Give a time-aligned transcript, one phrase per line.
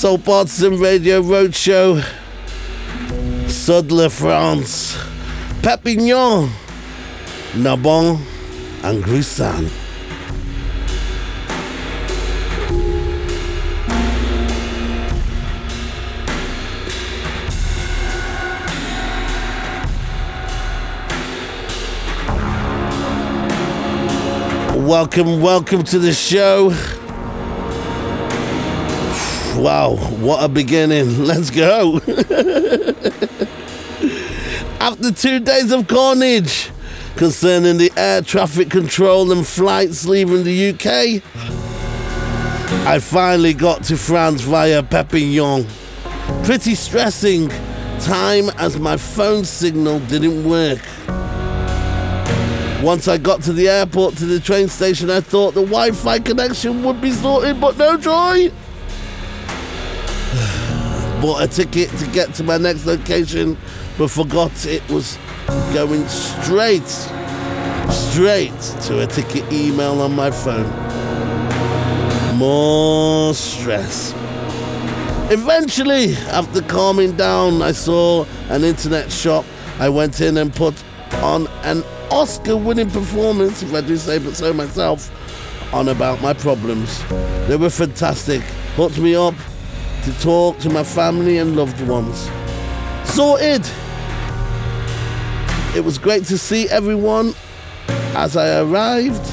[0.00, 2.02] Soul Partizan Radio Roadshow,
[3.48, 4.96] Sudler, France,
[5.60, 6.48] Perpignan,
[7.54, 8.18] Narbonne,
[8.82, 9.68] and Gruissan.
[24.82, 26.70] Welcome, welcome to the show.
[29.56, 31.24] Wow, what a beginning.
[31.24, 31.96] Let's go.
[34.80, 36.70] After two days of carnage
[37.16, 41.22] concerning the air traffic control and flights leaving the UK,
[42.86, 45.66] I finally got to France via Perpignan.
[46.44, 47.48] Pretty stressing
[48.00, 50.80] time as my phone signal didn't work.
[52.82, 56.18] Once I got to the airport to the train station, I thought the Wi Fi
[56.20, 58.50] connection would be sorted, but no joy.
[61.20, 63.56] Bought a ticket to get to my next location,
[63.98, 65.18] but forgot it was
[65.74, 66.86] going straight,
[67.90, 70.68] straight to a ticket email on my phone.
[72.36, 74.14] More stress.
[75.32, 79.44] Eventually, after calming down, I saw an internet shop.
[79.80, 80.80] I went in and put
[81.14, 85.10] on an Oscar winning performance, if I do say but so myself,
[85.74, 87.02] on about my problems.
[87.48, 88.42] They were fantastic.
[88.76, 89.34] Hooked me up
[90.04, 92.30] to talk to my family and loved ones.
[93.04, 93.64] Sorted!
[95.76, 97.34] It was great to see everyone
[98.14, 99.26] as I arrived.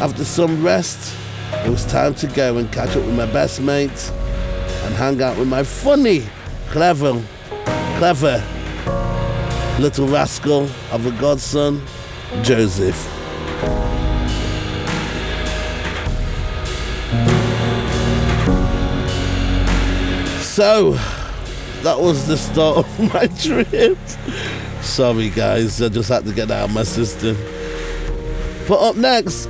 [0.00, 1.16] After some rest,
[1.64, 5.36] it was time to go and catch up with my best mates and hang out
[5.38, 6.24] with my funny,
[6.68, 7.22] clever,
[7.98, 8.44] clever
[9.78, 11.80] little rascal of a godson
[12.42, 13.06] Joseph.
[20.58, 20.94] So,
[21.84, 23.96] that was the start of my trip.
[24.82, 27.36] Sorry, guys, I just had to get out of my system.
[28.66, 29.48] But up next,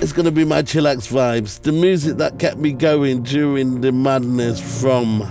[0.00, 3.90] it's going to be my chillax vibes, the music that kept me going during the
[3.90, 5.22] madness from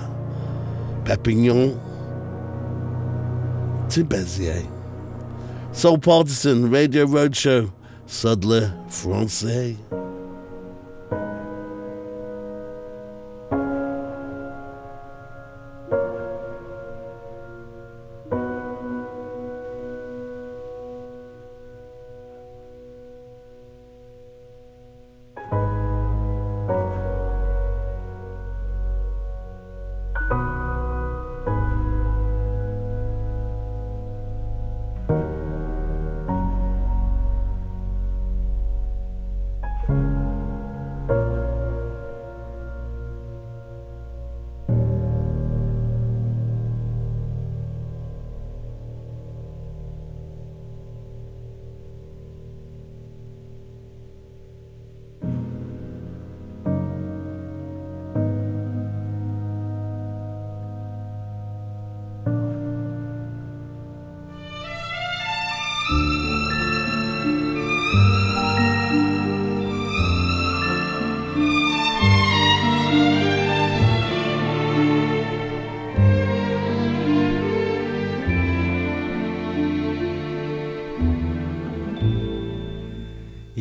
[1.05, 1.79] Perpignan
[3.91, 4.67] to Béziers.
[5.73, 7.71] Soul Partizan, Radio Roadshow,
[8.07, 9.77] Sudler Francais.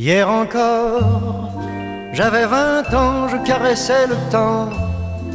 [0.04, 1.52] Hier encore,
[2.12, 4.68] j'avais vingt ans, je caressais le temps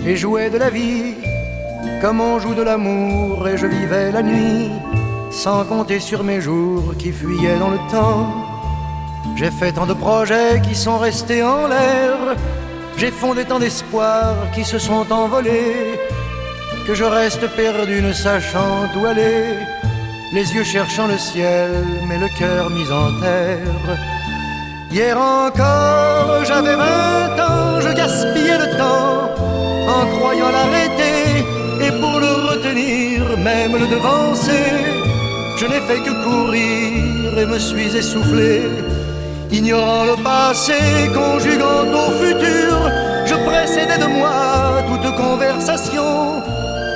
[0.06, 1.14] et jouais de la vie
[2.02, 4.70] comme on joue de l'amour et je vivais la nuit
[5.32, 8.28] sans compter sur mes jours qui fuyaient dans le temps.
[9.38, 12.18] J'ai fait tant de projets qui sont restés en l'air,
[12.98, 15.98] j'ai fondé tant d'espoirs qui se sont envolés
[16.86, 19.46] que je reste perdu ne sachant où aller,
[20.34, 21.72] les yeux cherchant le ciel
[22.10, 24.17] mais le cœur mis en terre.
[24.90, 29.36] Hier encore, j'avais vingt ans, je gaspillais le temps
[29.88, 31.44] en croyant l'arrêter
[31.82, 34.72] et pour le retenir, même le devancer.
[35.58, 38.62] Je n'ai fait que courir et me suis essoufflé,
[39.52, 40.80] ignorant le passé,
[41.14, 42.74] conjuguant au futur.
[43.26, 46.42] Je précédais de moi toute conversation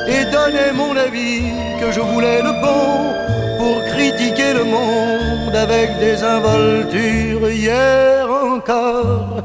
[0.08, 1.44] et donnais mon avis
[1.82, 7.48] que je voulais le bon pour critiquer le monde avec des involtures.
[7.50, 9.44] Hier encore,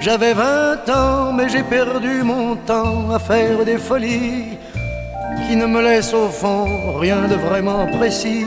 [0.00, 4.58] j'avais vingt ans, mais j'ai perdu mon temps à faire des folies
[5.44, 6.66] qui ne me laissent au fond
[7.04, 8.46] rien de vraiment précis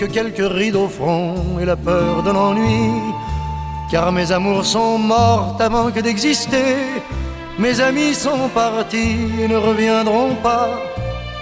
[0.00, 2.84] que quelques rides au front et la peur de l'ennui.
[3.90, 6.74] Car mes amours sont mortes avant que d'exister.
[7.58, 10.68] Mes amis sont partis et ne reviendront pas.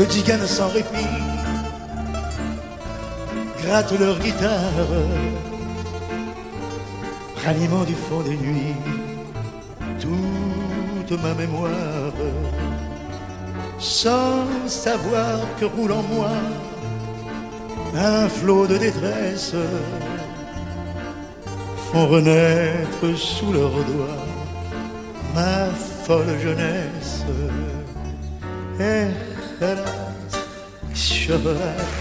[0.00, 1.14] De tziganes sans répit.
[3.62, 4.88] Grattent leur guitare,
[7.44, 8.76] ranimant du fond des nuits.
[10.00, 12.14] Toute ma mémoire,
[13.78, 16.32] sans savoir que roule en moi
[17.94, 19.54] un flot de détresse,
[21.92, 24.24] font renaître sous leurs doigts
[25.34, 25.66] ma
[26.04, 27.24] folle jeunesse.
[28.80, 29.29] Et
[29.60, 29.84] teraz
[30.94, 32.00] еще раз.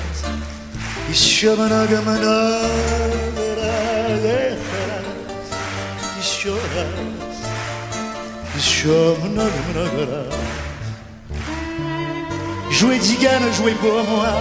[12.71, 13.00] Jouer
[13.57, 14.33] jouer pour moi,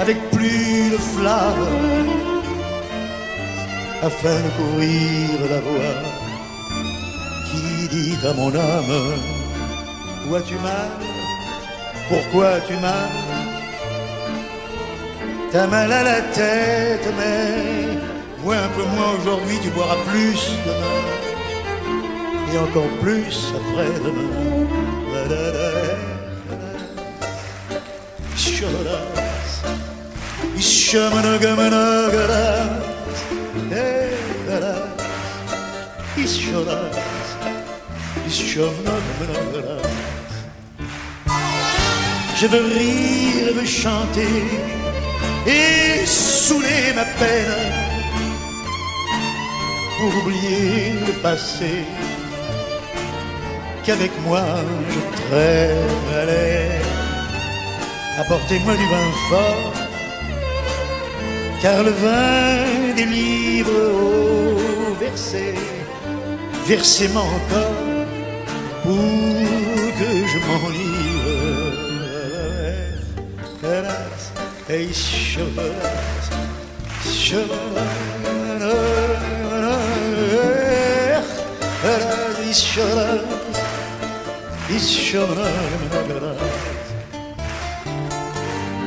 [0.00, 2.08] avec plus de flamme,
[4.02, 6.00] afin de courir la voix
[7.50, 9.43] qui dit à mon âme.
[10.28, 10.90] Où as-tu mal
[12.08, 13.08] pourquoi tu m'as?
[15.50, 17.96] T'as mal à la tête, mais
[18.42, 21.04] bois un peu moins aujourd'hui, tu boiras plus demain.
[22.52, 24.34] Et encore plus après-demain.
[42.44, 44.36] Je veux rire, je veux chanter
[45.46, 47.72] et saouler ma peine
[49.96, 51.72] pour oublier le passé
[53.82, 54.44] qu'avec moi
[54.92, 56.82] je traînais.
[58.18, 59.72] Apportez-moi du vin fort,
[61.62, 65.54] car le vin délivre au verset,
[66.66, 67.80] versez-moi encore
[68.82, 68.92] pour
[69.98, 70.93] que je m'enlivre.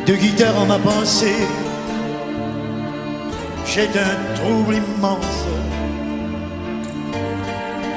[0.05, 1.47] De guitare en ma pensée,
[3.65, 5.45] j'ai un trouble immense,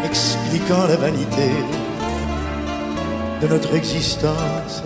[0.05, 1.51] expliquant la vanité
[3.43, 4.85] de notre existence.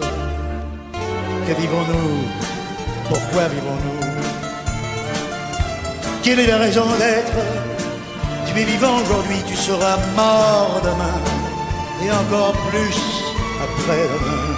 [1.47, 2.54] Que vivons-nous?
[3.15, 4.01] Pourquoi vivons-nous
[6.25, 7.39] Quelle est la raison d'être
[8.47, 11.21] Tu es vivant aujourd'hui, tu seras mort demain,
[12.05, 12.99] et encore plus
[13.63, 14.55] après-demain.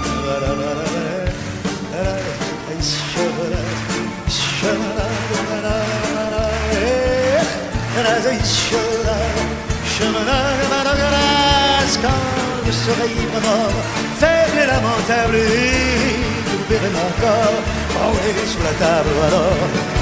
[16.69, 19.59] Mon corps renvoyé sur la table alors,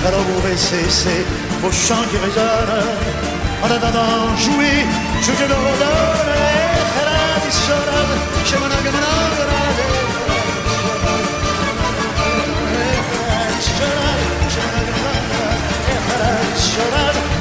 [0.06, 1.24] alors vous baissez c'est
[1.62, 2.84] vos chants qui résonnent.
[3.62, 4.84] En attendant, jouez,
[5.22, 5.54] je te le.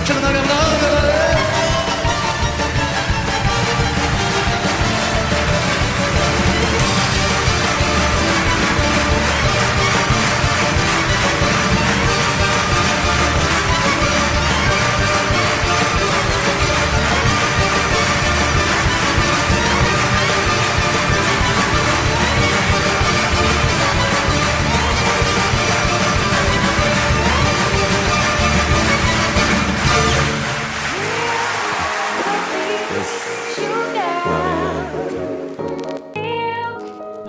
[0.05, 0.72] Je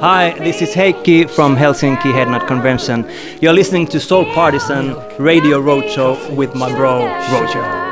[0.04, 3.10] Hi, this is Heikki from Helsinki Headnut Convention.
[3.40, 7.83] You're listening to Soul Partizan Radio Roadshow with my bro Roger.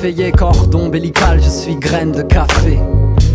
[0.00, 2.78] Caféier, cordon ombilical, je suis graine de café.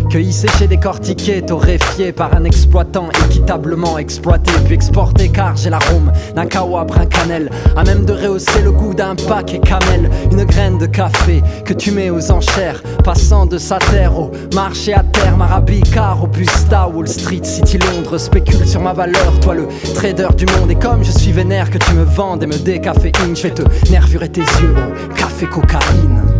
[0.10, 4.52] Cueilli, séché, décortiqué, torréfié par un exploitant équitablement exploité.
[4.66, 7.52] Puis exporté car j'ai l'arôme d'un kawa brun cannelle.
[7.76, 10.10] À même de rehausser le goût d'un paquet camel.
[10.32, 12.82] Une graine de café que tu mets aux enchères.
[13.04, 15.44] Passant de sa terre au marché à terme.
[15.44, 18.18] Arabica, Robusta, Wall Street, City Londres.
[18.18, 20.72] Spécule sur ma valeur toi le trader du monde.
[20.72, 23.64] Et comme je suis vénère que tu me vendes et me décaféine je vais te
[23.92, 26.35] nervurer tes yeux au café cocaïne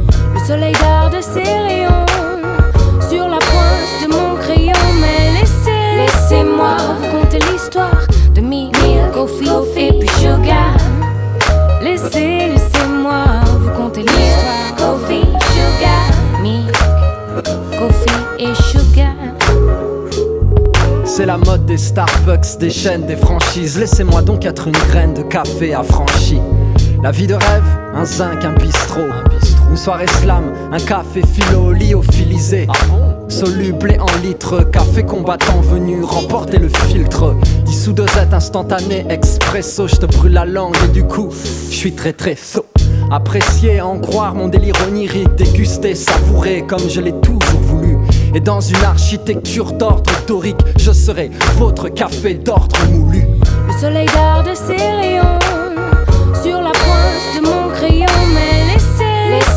[0.46, 0.74] soleil
[1.12, 2.06] de ses rayons
[3.10, 4.74] sur la pointe de mon crayon.
[5.00, 8.72] Mais laissez, laissez-moi raconter l'histoire de mi,
[9.14, 10.76] coffee, et puis sugar.
[11.82, 13.24] Laissez, laissez-moi
[13.60, 14.76] vous conter l'histoire.
[14.78, 16.72] Coffee, sugar, milk,
[17.80, 19.16] coffee et sugar.
[21.06, 23.80] C'est la mode des Starbucks, des chaînes, des franchises.
[23.80, 26.42] Laissez-moi donc être une graine de café affranchie.
[27.02, 27.64] La vie de rêve,
[27.96, 29.02] un zinc, un bistrot.
[29.02, 29.55] Un bistrot.
[29.76, 32.66] Une soirée slam, un café philo lyophilisé.
[32.70, 37.36] Ah Soluble et en litre, café combattant venu remporter le filtre.
[37.66, 41.30] Dissous dosette instantané, expresso, je te brûle la langue et du coup,
[41.70, 42.68] je suis très très saut.
[43.12, 47.98] Apprécier, en croire mon délire onirique, déguster, savourer comme je l'ai toujours voulu.
[48.34, 53.26] Et dans une architecture d'ordre dorique, je serai votre café d'ordre moulu.
[53.68, 55.45] Le soleil garde ses rayons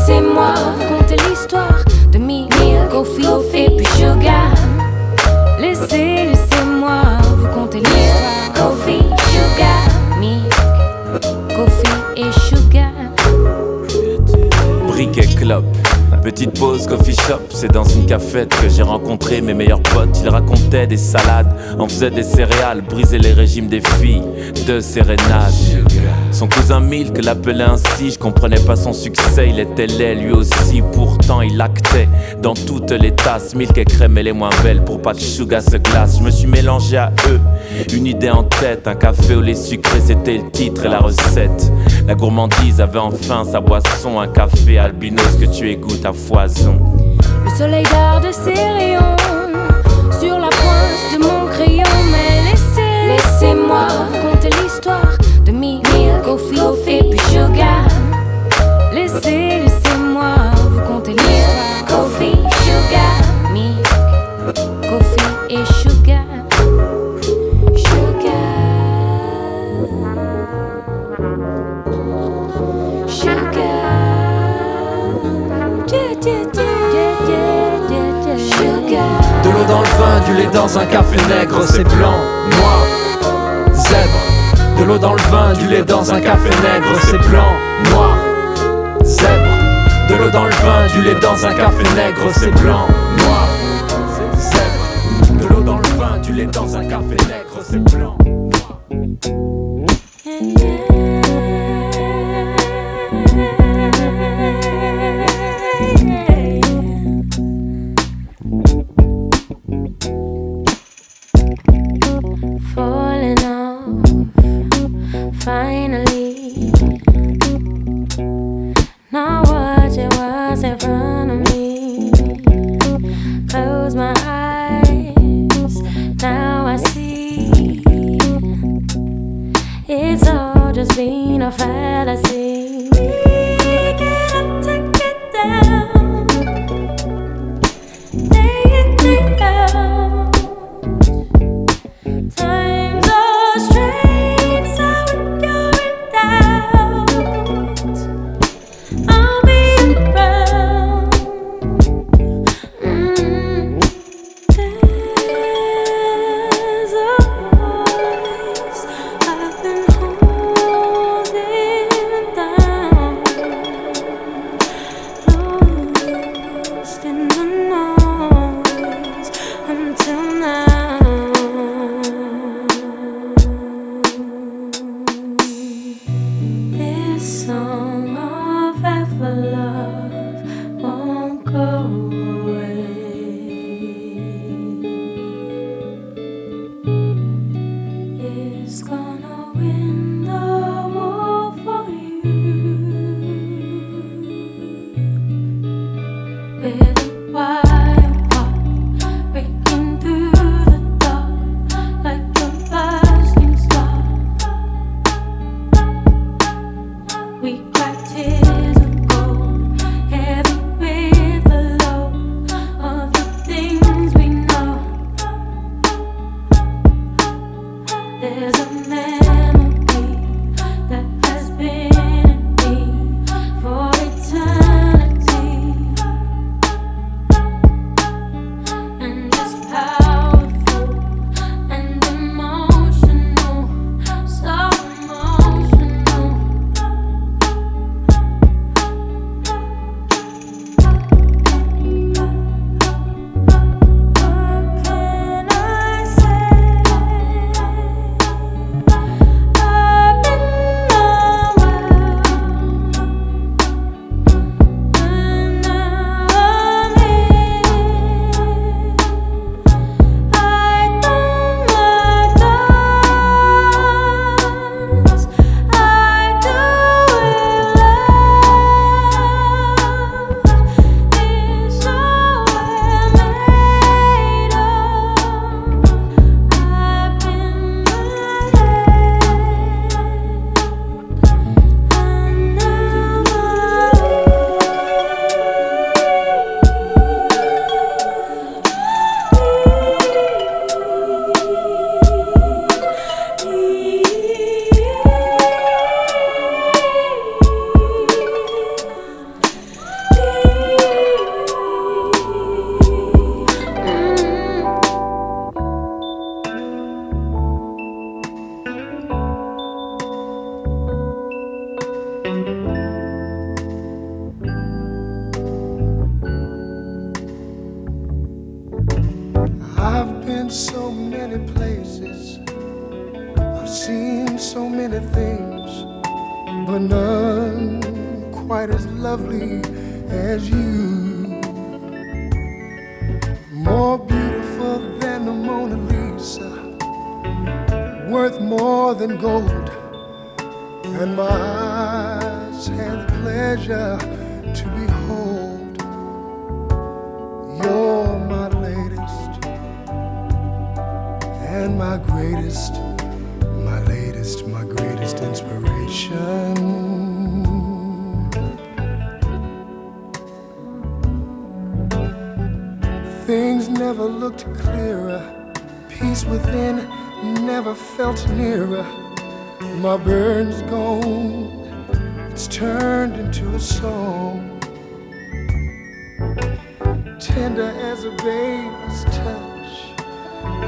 [0.09, 0.53] c'est moi.
[0.79, 2.47] Raconter l'histoire de Mille
[2.91, 3.69] Kofi et
[16.29, 20.19] Petite pause coffee shop, c'est dans une cafette que j'ai rencontré mes meilleurs potes.
[20.21, 24.21] Ils racontaient des salades, en faisaient des céréales, brisaient les régimes des filles,
[24.67, 25.51] de sérénade.
[26.31, 30.83] Son cousin Milk l'appelait ainsi, je comprenais pas son succès, il était laid lui aussi,
[30.93, 32.07] pourtant il actait
[32.39, 33.55] dans toutes les tasses.
[33.55, 36.19] Milk et crème et les moins belles pour pas de sugar se glace.
[36.19, 37.39] Je me suis mélangé à eux,
[37.91, 41.71] une idée en tête, un café au lait sucré, c'était le titre et la recette.
[42.07, 47.83] La gourmandise avait enfin sa boisson, un café albinos que tu égouttes à Le soleil
[47.83, 49.15] garde ses rayons.
[50.19, 55.18] Sur la pointe de mon crayon, mais laissez, laissez-moi raconter l'histoire
[80.25, 82.15] du lait dans un café nègre, c'est blanc,
[82.51, 82.85] noir,
[83.73, 84.77] zèbre.
[84.77, 87.53] De l'eau dans le vin, du lait dans un café nègre, c'est blanc,
[87.91, 88.17] noir,
[89.03, 89.51] zèbre.
[90.09, 92.87] De l'eau dans le vin, du lait dans un café nègre, c'est blanc,
[93.17, 93.47] noir,
[94.37, 95.41] zèbre.
[95.41, 98.17] De l'eau dans le vin, du lait dans un café nègre, c'est blanc,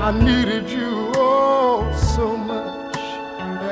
[0.04, 2.98] I needed you oh so much.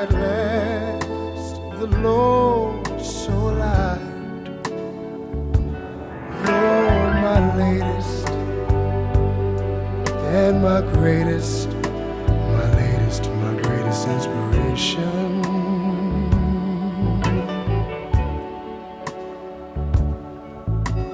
[0.00, 3.98] At last, the Lord so light.
[6.46, 8.28] You're my latest
[10.30, 15.42] and my greatest, my latest, my greatest inspiration.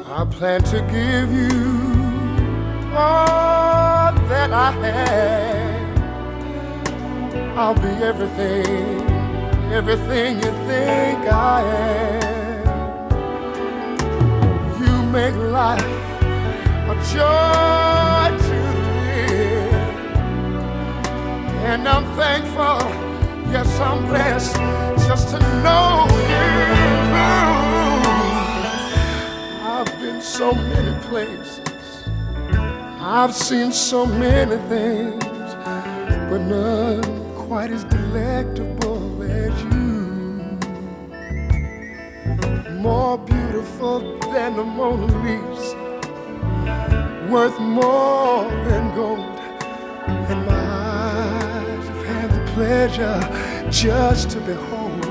[0.05, 3.96] I plan to give you all
[4.29, 5.87] that I have.
[7.59, 9.01] I'll be everything,
[9.73, 12.37] everything you think I am.
[14.81, 15.83] You make life
[16.93, 18.59] a joy to
[18.99, 19.73] live.
[21.71, 22.79] And I'm thankful,
[23.51, 24.57] yes, I'm blessed
[25.09, 26.47] just to know you.
[29.65, 31.61] I've been so many places,
[33.09, 35.23] I've seen so many things,
[36.29, 40.59] but none quite as delectable as you.
[42.81, 45.87] More beautiful than the Mona Lisa
[47.31, 49.39] worth more than gold.
[50.09, 50.65] And my
[50.99, 53.21] eyes have had the pleasure
[53.71, 55.05] just to behold.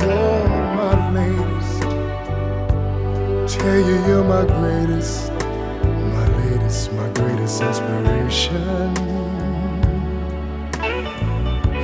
[0.00, 1.82] You're my latest.
[3.58, 5.31] Tell you you're my greatest,
[7.60, 8.94] inspiration.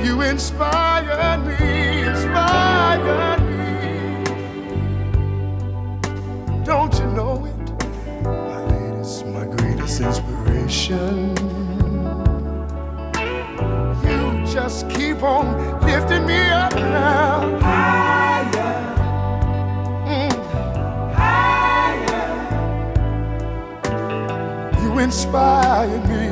[0.03, 4.23] You inspire me, inspire me.
[6.63, 8.23] Don't you know it?
[8.23, 11.35] My latest, my greatest inspiration.
[14.03, 15.45] You just keep on
[15.85, 17.68] lifting me up now.
[25.09, 26.28] You inspire me.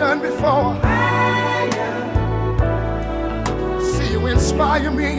[0.00, 0.74] Done before.
[3.82, 5.16] See, you inspire me,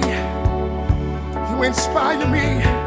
[1.51, 2.80] you inspire me.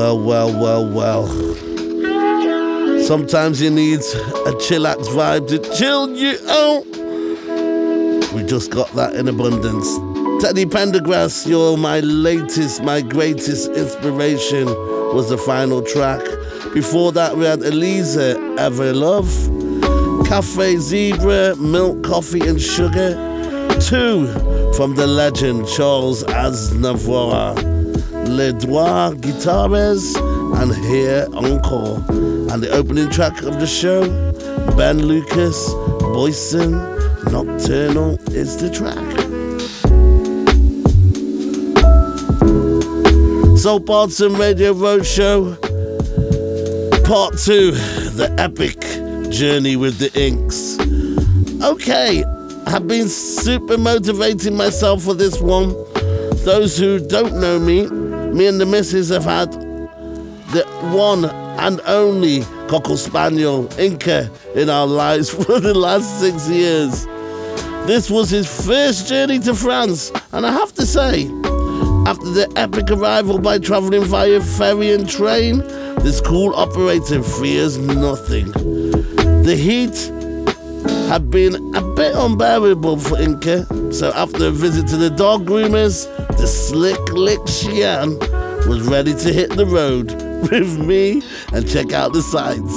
[0.00, 1.26] Well, well, well, well.
[3.02, 6.86] Sometimes you need a chillax vibe to chill you out.
[8.32, 9.86] We just got that in abundance.
[10.42, 14.64] Teddy Pendergrass, you're my latest, my greatest inspiration,
[15.14, 16.22] was the final track.
[16.72, 19.28] Before that, we had Elisa, Ever Love,
[20.26, 23.10] Cafe Zebra, Milk, Coffee, and Sugar.
[23.82, 24.28] Two
[24.72, 27.79] from the legend Charles Aznavour,
[28.30, 30.16] Les Deux Guitares,
[30.54, 31.98] and Hier Encore.
[32.50, 34.02] And the opening track of the show,
[34.76, 35.68] Ben Lukas,
[36.00, 36.72] Boysen,
[37.30, 38.96] Nocturnal is the track.
[43.58, 45.60] Soul Parton Radio Roadshow,
[47.04, 48.80] Part 2 The Epic
[49.30, 50.78] Journey with the Inks.
[51.62, 52.24] Okay,
[52.66, 55.74] I've been super motivating myself for this one.
[56.44, 57.86] Those who don't know me,
[58.34, 64.86] me and the missus have had the one and only Cocker Spaniel Inca in our
[64.86, 67.06] lives for the last six years.
[67.86, 71.24] This was his first journey to France, and I have to say,
[72.06, 75.58] after the epic arrival by travelling via ferry and train,
[76.00, 78.52] this cool operator fears nothing.
[79.42, 80.12] The heat
[81.10, 86.06] had been a bit unbearable for Inca, so after a visit to the dog groomers,
[86.36, 88.16] the slick lick Xian
[88.68, 90.12] was ready to hit the road
[90.52, 91.20] with me
[91.52, 92.72] and check out the sights.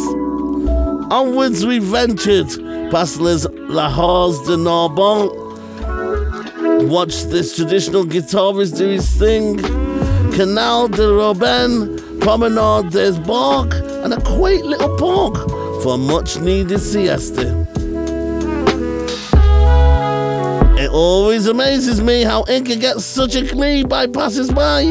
[1.14, 2.48] Onwards we ventured
[2.90, 5.30] past Les Halles de Narbonne
[6.90, 9.58] Watch this traditional guitarist do his thing.
[10.34, 15.36] Canal de Robin, Promenade des Barques, and a quaint little park
[15.84, 17.63] for a much needed siesta.
[20.94, 24.84] Always amazes me how Inca gets such a glee by passers by.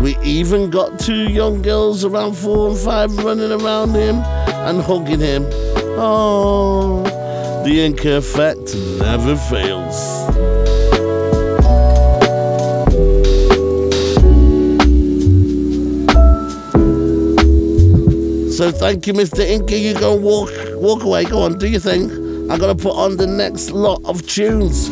[0.00, 5.20] We even got two young girls around four and five running around him and hugging
[5.20, 5.44] him.
[5.96, 7.02] Oh,
[7.64, 9.96] the Inca effect never fails.
[18.56, 19.40] So thank you, Mr.
[19.40, 19.76] Inky.
[19.76, 21.24] You go walk walk away.
[21.24, 22.10] Go on, do your thing.
[22.50, 24.90] I'm gonna put on the next lot of tunes.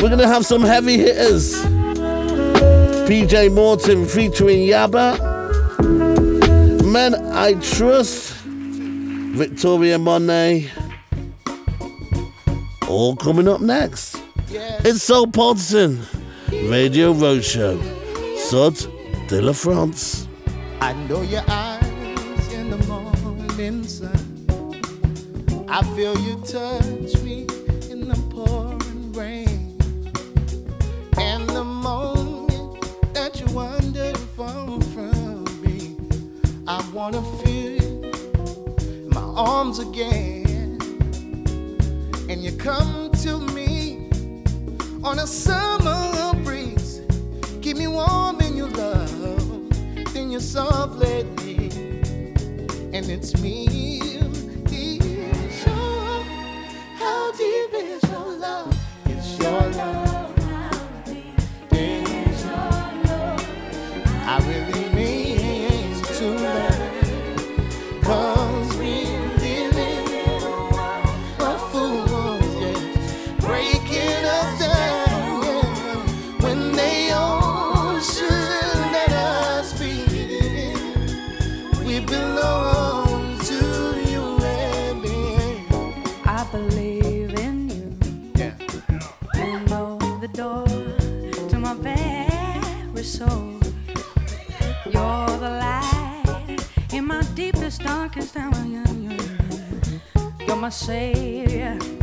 [0.00, 1.56] We're gonna have some heavy hitters.
[3.08, 5.18] PJ Morton featuring Yebba.
[6.84, 8.34] Men I Trust.
[8.44, 10.70] Victoria Monet.
[12.86, 14.16] All coming up next.
[14.50, 16.04] It's Soul Podson.
[16.70, 17.76] Radio Roadshow.
[18.38, 18.76] Sud
[19.28, 20.28] de la France.
[20.80, 24.14] I know your eyes in the morning sun.
[25.68, 27.17] I feel you touch
[36.98, 37.80] wanna feel
[38.84, 40.80] in my arms again.
[42.28, 44.08] And you come to me
[45.04, 47.02] on a summer breeze,
[47.62, 49.70] keep me warm in your love,
[50.12, 51.70] then you softly me,
[52.92, 54.17] and it's me.
[100.68, 101.97] My savior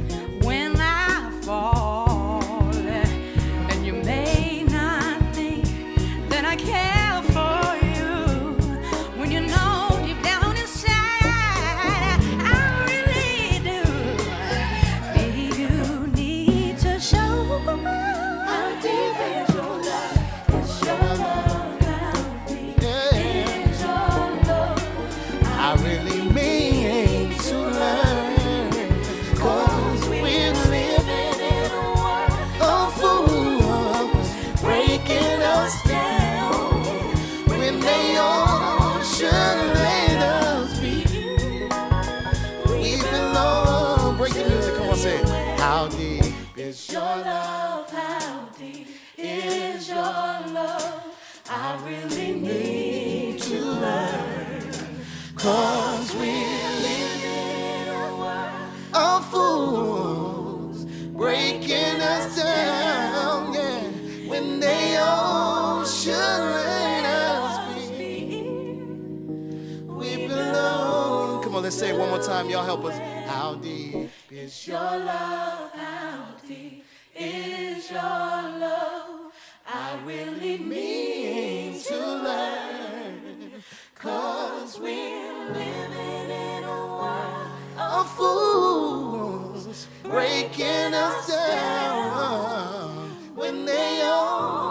[72.46, 72.98] time, y'all help us.
[73.28, 75.72] How deep is your love?
[75.74, 79.32] How deep is your love?
[79.68, 83.52] I really mean to learn.
[83.96, 94.65] Cause we're living in a world of fools breaking us down when they all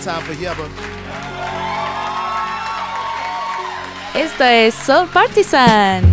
[0.00, 0.66] One time for Yeba.
[4.14, 6.09] Esto es Soul Partisan.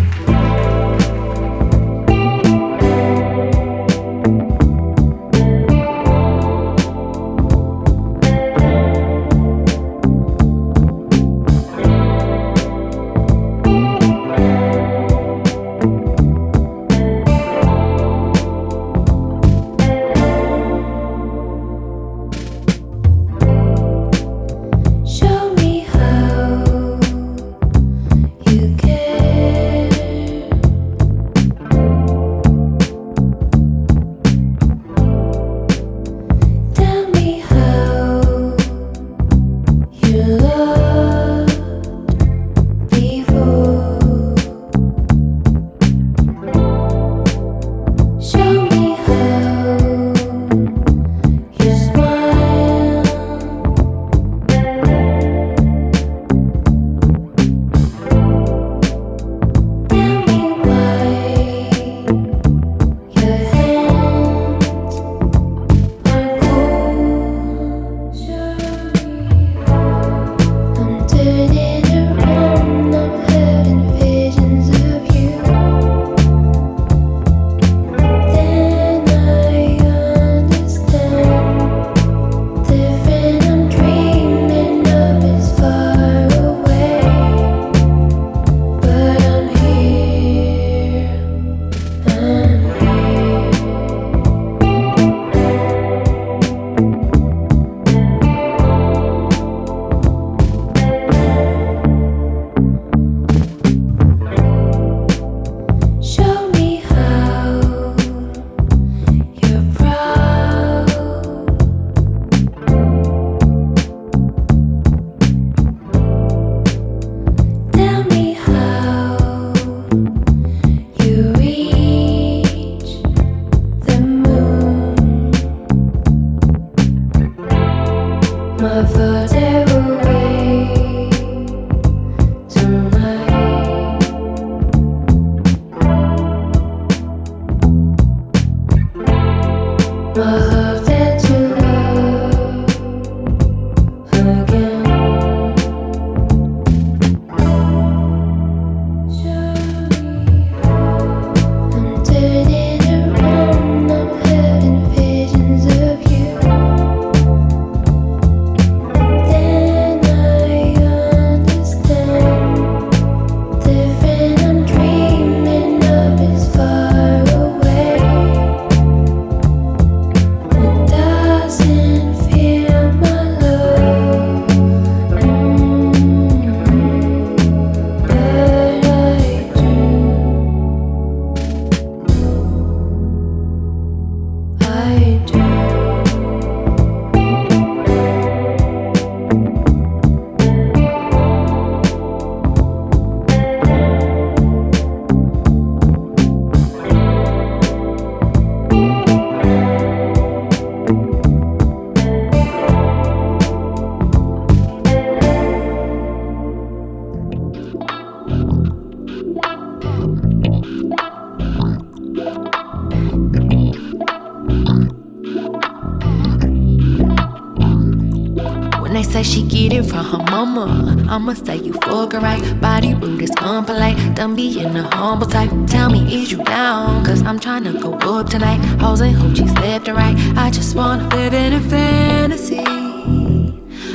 [219.82, 222.42] From her mama, I'ma say you fuck her right.
[222.60, 225.50] Body rude is unpolite, done being a humble type.
[225.66, 227.04] Tell me, is you down?
[227.04, 228.58] Cause I'm trying to go up tonight.
[228.80, 230.16] Hoes and hoochies left and right.
[230.36, 232.64] I just wanna live in a fantasy.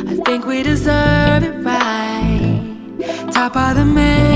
[0.07, 3.31] I think we deserve it right.
[3.31, 4.32] Top of the memories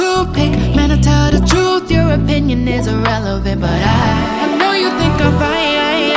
[0.00, 0.52] toothpick.
[0.76, 3.60] Man, I tell the truth, your opinion is irrelevant.
[3.60, 4.00] But I,
[4.42, 6.16] I know you think I'm fine.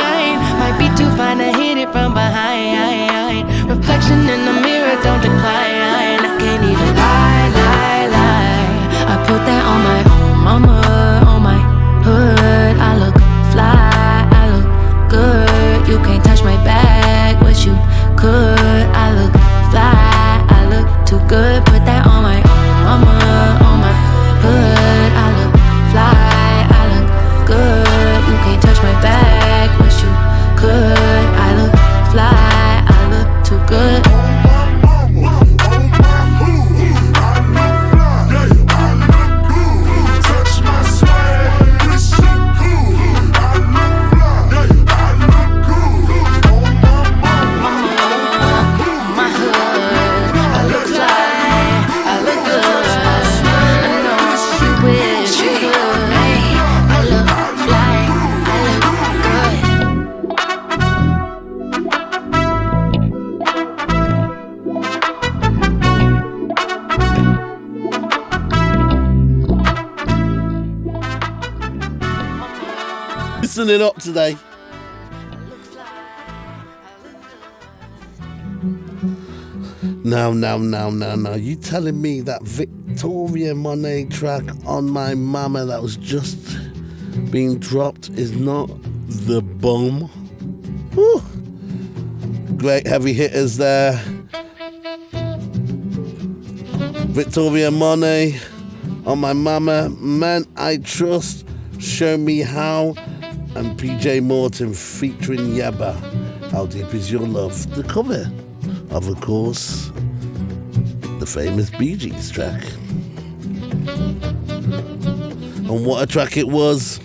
[0.60, 3.44] Might be too fine to hit it from behind.
[3.68, 5.73] Reflection in the mirror, don't decline.
[73.80, 74.36] Up today.
[80.04, 81.34] Now, now, now, now, now.
[81.34, 86.56] You telling me that Victoria Monet track on my mama that was just
[87.32, 88.70] being dropped is not
[89.08, 90.02] the bomb?
[90.94, 92.56] Whew.
[92.56, 94.00] Great heavy hitters there.
[97.08, 98.40] Victoria Monet
[99.04, 99.88] on my mama.
[99.88, 101.44] Man, I trust.
[101.80, 102.94] Show me how.
[103.56, 105.94] And PJ Morton featuring Yebba.
[106.50, 107.74] How deep is your love?
[107.74, 108.30] The cover
[108.90, 109.90] of, of course,
[111.18, 112.62] the famous Bee Gees track.
[115.66, 117.00] And what a track it was.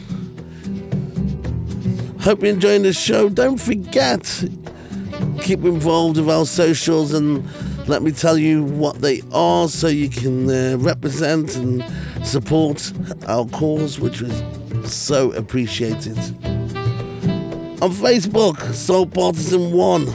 [2.22, 3.30] Hope you're enjoying the show.
[3.30, 4.44] Don't forget,
[5.42, 7.44] keep involved with our socials and
[7.88, 11.84] let me tell you what they are so you can uh, represent and
[12.24, 12.92] support
[13.28, 14.44] our cause, which was
[14.86, 16.18] so appreciated.
[17.82, 20.06] On Facebook, Soul Partizan 1.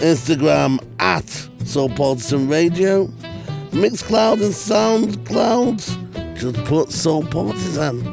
[0.00, 1.28] Instagram at
[1.66, 3.06] Soul Partizan Radio.
[3.70, 6.36] Mixcloud and SoundCloud.
[6.36, 8.04] Just put Soul Partizan.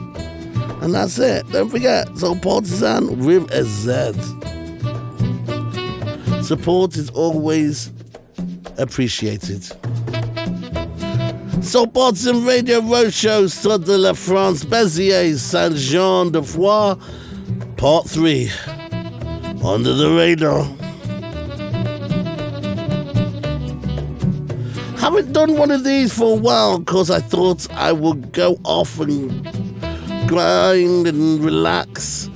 [0.82, 1.49] And that's it.
[1.51, 4.14] Don't forget, Soul Partizan with a Z.
[6.43, 7.91] Support is always
[8.78, 9.68] appreciated.
[11.62, 16.97] Soul Partizan Radio Roadshow, Sud de la France, Béziers, Saint Jean de Foix,
[17.76, 18.49] Part 3.
[19.64, 20.64] Under the radar.
[24.97, 28.99] Haven't done one of these for a while because I thought I would go off
[28.99, 29.43] and
[30.28, 32.30] grind and relax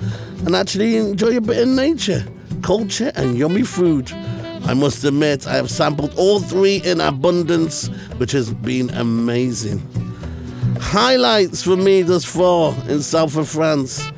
[0.46, 2.26] and actually enjoy a bit of nature,
[2.62, 4.12] culture, and yummy food.
[4.66, 7.88] I must admit, I have sampled all three in abundance,
[8.18, 9.80] which has been amazing.
[10.80, 14.10] Highlights for me thus far in south of France.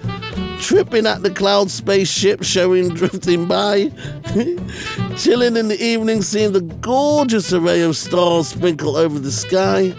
[0.60, 3.90] Tripping at the cloud spaceship showing drifting by.
[5.18, 9.96] Chilling in the evening, seeing the gorgeous array of stars sprinkle over the sky.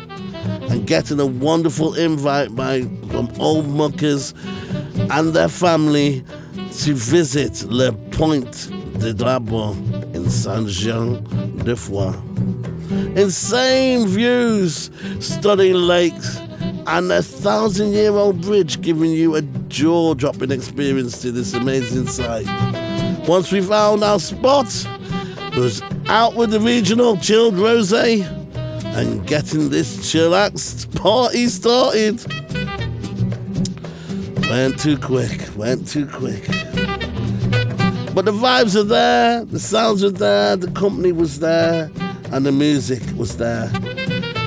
[0.71, 4.33] And getting a wonderful invite by from old muckers
[5.11, 6.25] and their family
[6.71, 9.11] to visit Le Point de
[10.15, 11.23] in Saint Jean
[11.65, 12.13] de Foix.
[13.17, 16.39] Insane views, stunning lakes,
[16.87, 22.07] and a thousand year old bridge giving you a jaw dropping experience to this amazing
[22.07, 22.47] sight.
[23.27, 24.67] Once we found our spot,
[25.53, 32.25] it was out with the regional chilled rose and getting this chillaxed party started.
[34.49, 36.49] Went too quick, went too quick.
[38.17, 41.91] But the vibes are there, the sounds are there, the company was there,
[42.33, 43.69] and the music was there.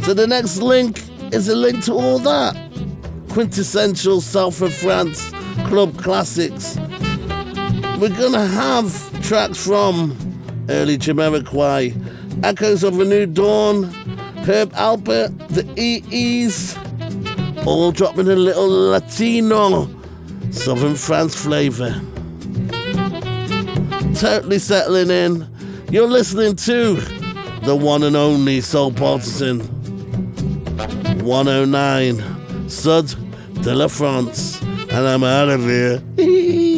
[0.02, 2.56] So the next link is a link to all that.
[3.30, 5.30] Quintessential South of France
[5.68, 6.78] club classics.
[8.00, 10.18] We're gonna have tracks from
[10.68, 13.84] early Jamiroquai, Echoes of a New Dawn,
[14.48, 16.76] Herb Alpert, the EEs,
[17.68, 19.88] all dropping a little Latino
[20.50, 22.02] Southern France flavor.
[24.20, 25.48] Totally settling in.
[25.90, 26.96] You're listening to
[27.64, 29.62] the one and only Soul Partizan
[31.24, 33.16] 109 Sud
[33.64, 36.04] de la France, and I'm out of here.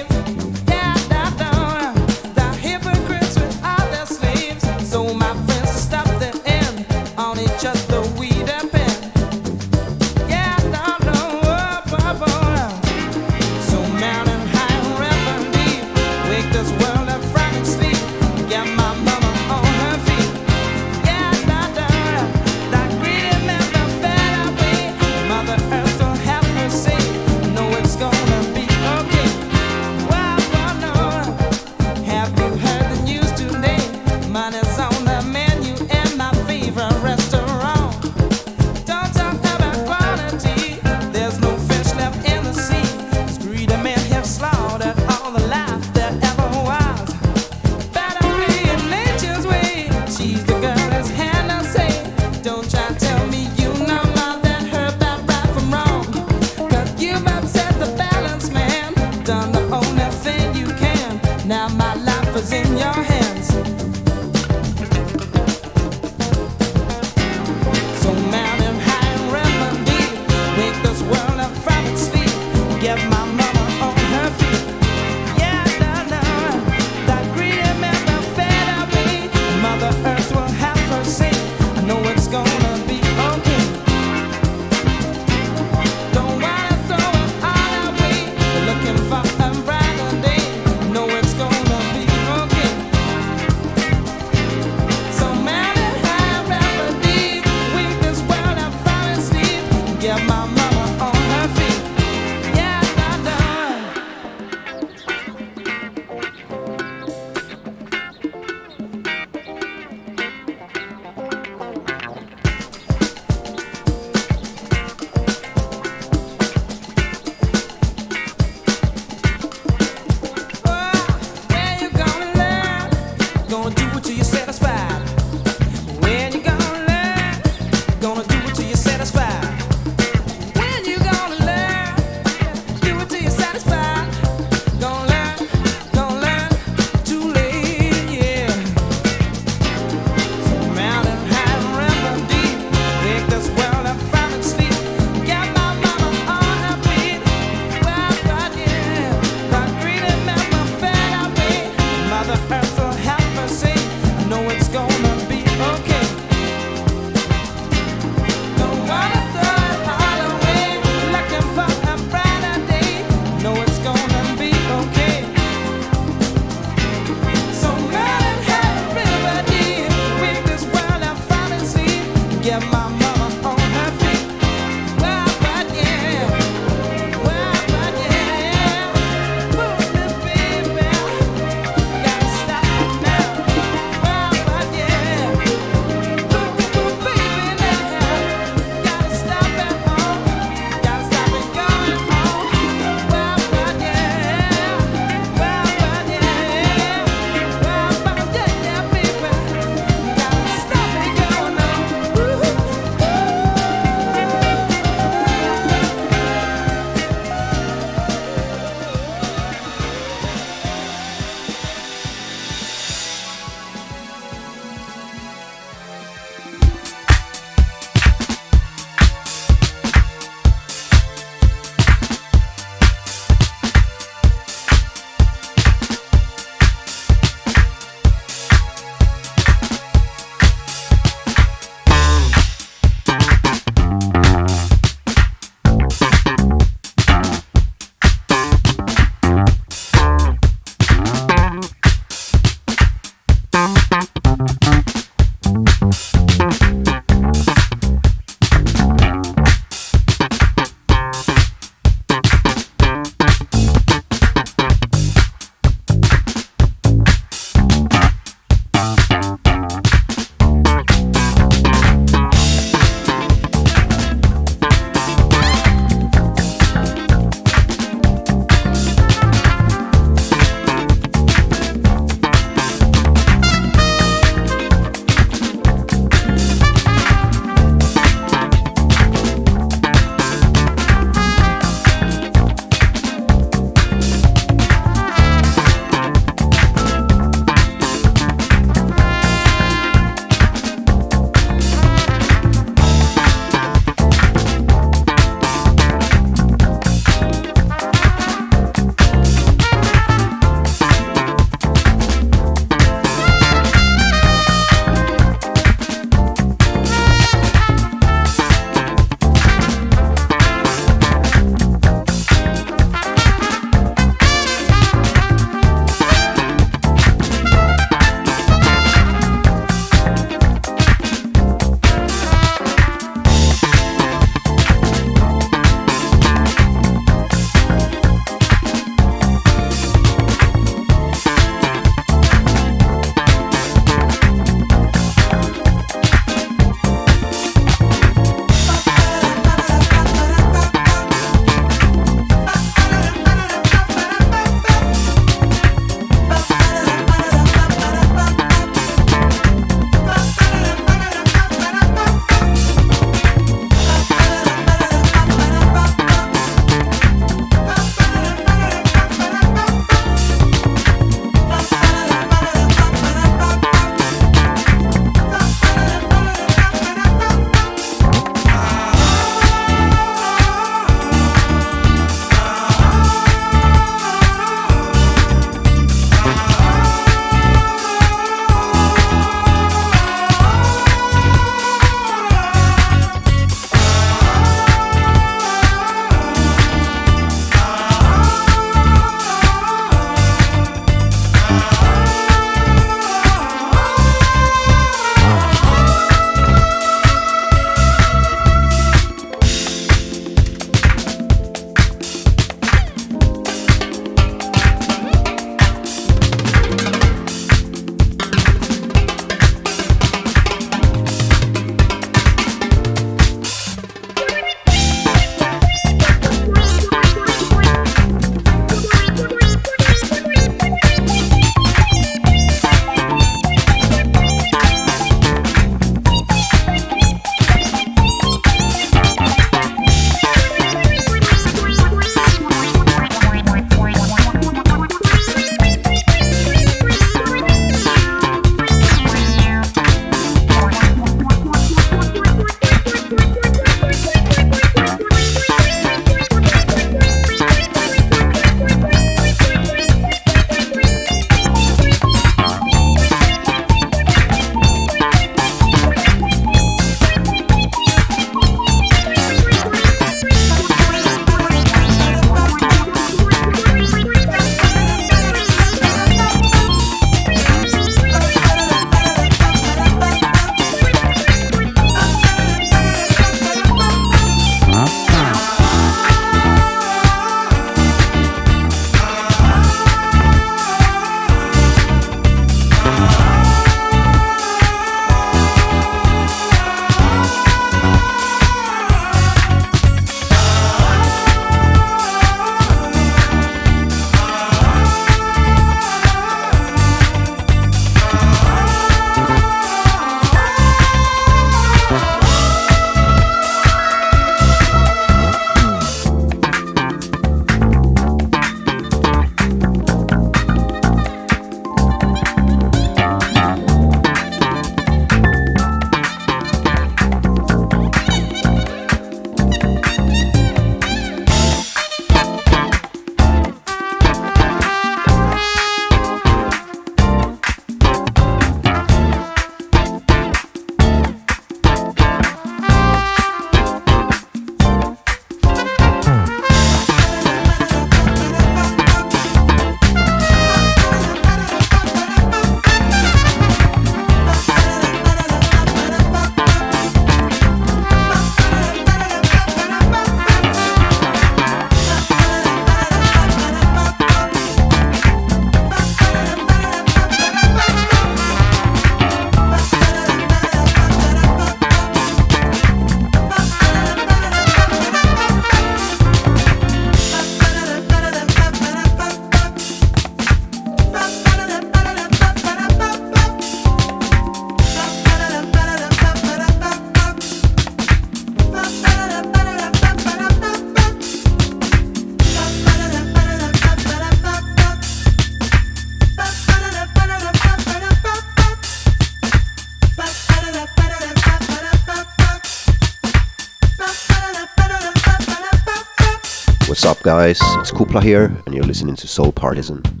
[597.01, 597.39] guys?
[597.57, 600.00] It's Kupla here, and you're listening to Soul Partizan.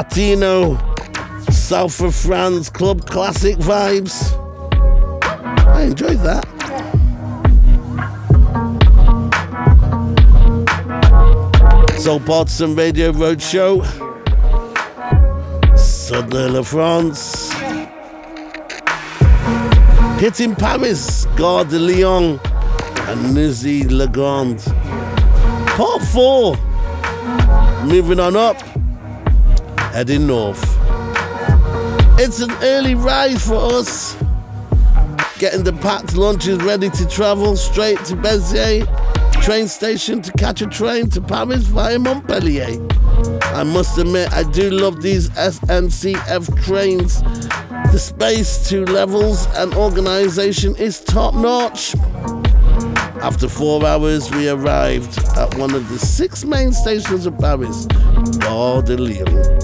[0.00, 0.78] Latino,
[1.50, 4.32] south of France club classic vibes.
[5.66, 6.46] I enjoyed that.
[11.98, 13.84] Soul Partizan Radio Roadshow.
[15.76, 17.52] Sud de la France.
[20.18, 22.40] Hitting Paris, Gare de Lyon,
[23.08, 24.60] and Noisy-le-Grand.
[25.76, 26.56] Part 4.
[27.84, 28.56] Moving on up,
[30.00, 30.64] heading north.
[32.18, 34.16] It's an early ride for us.
[35.38, 38.88] Getting the packed lunches ready to travel straight to Béziers
[39.42, 42.68] train station to catch a train to Paris via Montpellier.
[43.54, 47.20] I must admit, I do love these SNCF trains.
[47.92, 51.94] The space, two levels, and organization is top notch.
[53.22, 57.84] After four hours, we arrived at one of the six main stations of Paris,
[58.38, 59.59] Gare de Lyon.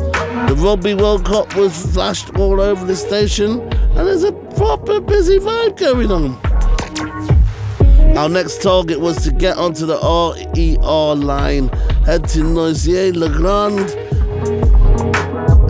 [0.61, 6.11] World Cup was flashed all over the station, and there's a proper busy vibe going
[6.11, 6.37] on.
[8.17, 11.69] Our next target was to get onto the RER line,
[12.07, 13.91] head to Noisy-le-Grand,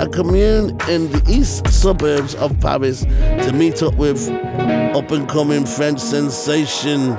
[0.00, 5.66] a commune in the east suburbs of Paris, to meet up with up and coming
[5.66, 7.12] French sensation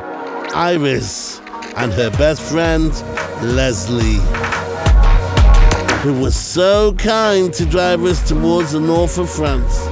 [0.54, 1.40] Iris
[1.76, 2.92] and her best friend
[3.56, 4.20] Leslie,
[6.02, 9.88] who was so kind to drive us towards the north of France.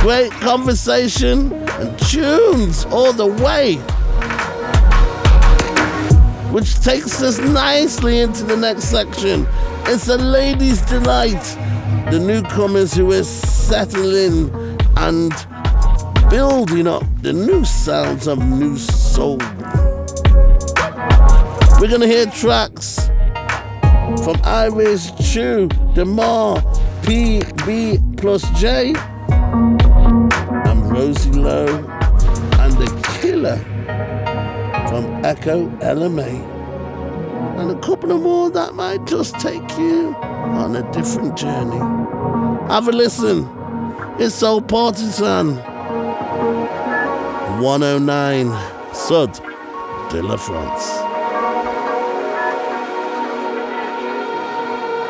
[0.00, 3.76] Great conversation and tunes all the way
[6.54, 9.44] which takes us nicely into the next section.
[9.86, 11.42] It's a lady's delight.
[12.12, 14.54] The newcomers who are settling
[14.96, 15.32] and
[16.30, 19.38] building up the new sounds of new soul.
[21.80, 23.10] We're gonna hear tracks
[24.24, 26.56] from Iris Chu, Demar,
[27.02, 28.94] PB plus J,
[29.28, 31.66] and Rosie Lowe,
[32.58, 33.58] and The Killer
[34.88, 36.42] from Echo LMA.
[37.58, 41.76] And a couple of more that might just take you on a different journey.
[42.72, 43.46] Have a listen.
[44.18, 45.56] It's Soul Partizan
[47.60, 49.38] 109 Sud
[50.10, 51.13] de la France.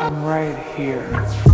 [0.04, 1.53] I'm right here.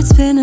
[0.00, 0.39] It's been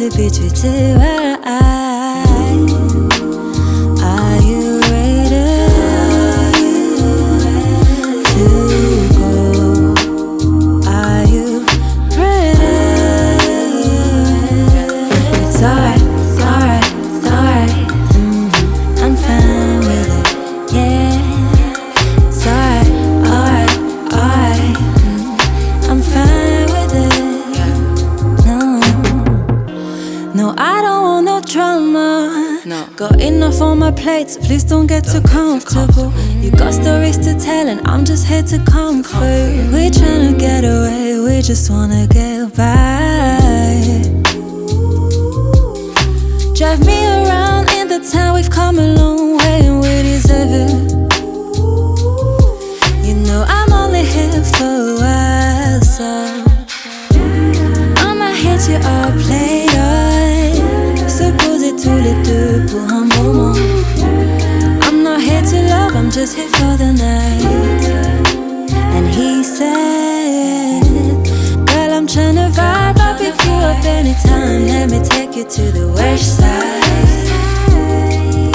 [0.00, 1.29] to be treated right.
[34.30, 36.12] So please don't get too comfortable.
[36.40, 39.18] You got stories to tell, and I'm just here to comfort.
[39.72, 43.40] We're tryna get away, we just wanna get by.
[46.54, 48.86] Drive me around in the town, we've come a
[66.30, 67.42] was here for the night.
[68.94, 70.82] And he said,
[71.66, 74.66] Girl, I'm trying to vibe up, pick you up anytime.
[74.66, 76.82] Let me take you to the west side.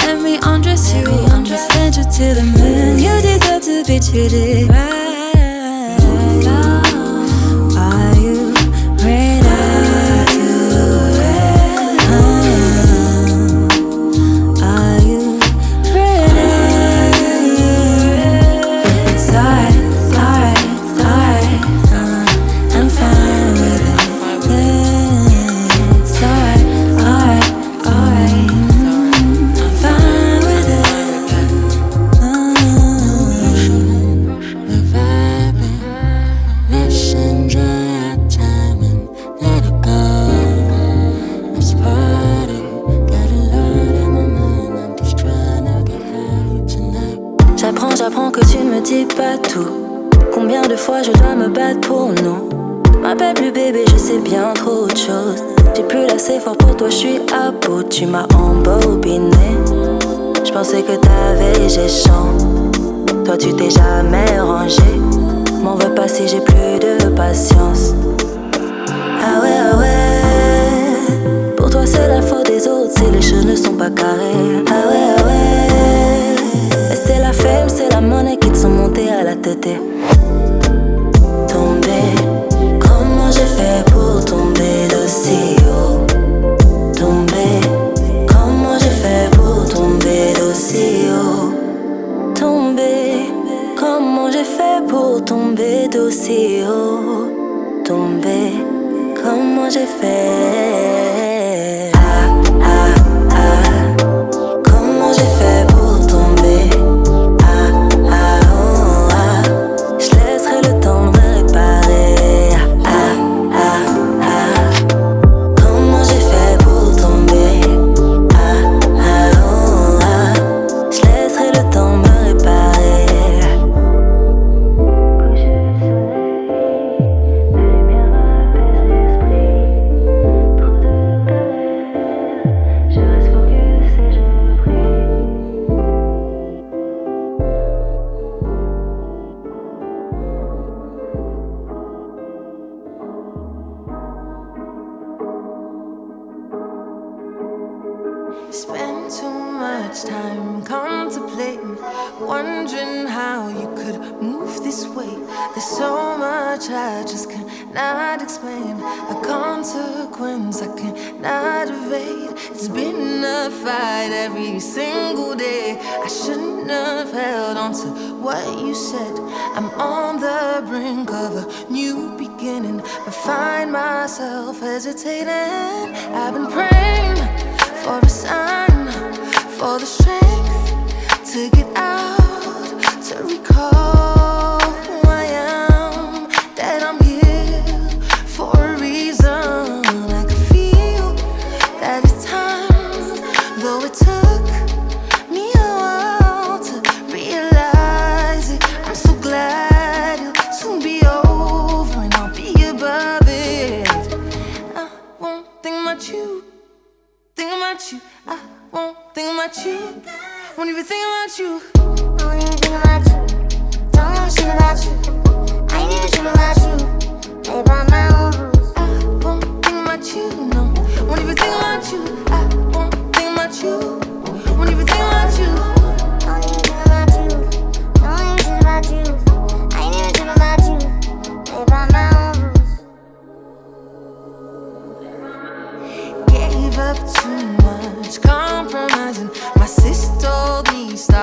[0.05, 2.99] Let me undress you, understand you to the moon.
[2.99, 4.84] You deserve to be treated right.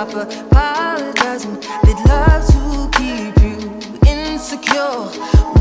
[0.04, 1.54] stop apologizing.
[1.84, 3.56] They'd love to keep you
[4.06, 5.06] insecure.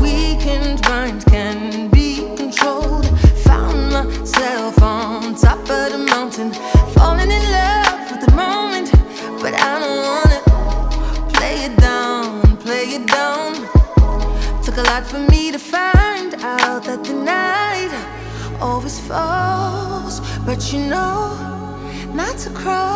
[0.00, 3.06] Weakened minds can be controlled.
[3.44, 6.52] Found myself on top of the mountain,
[6.94, 8.90] falling in love with the moment,
[9.40, 13.54] but I don't wanna play it down, play it down.
[14.64, 17.92] Took a lot for me to find out that the night
[18.60, 21.36] always falls, but you know
[22.12, 22.91] not to cry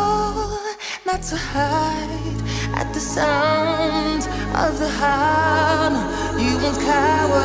[1.29, 2.39] to hide
[2.73, 4.23] at the sound
[4.55, 5.95] of the hound.
[6.39, 7.43] You won't cower.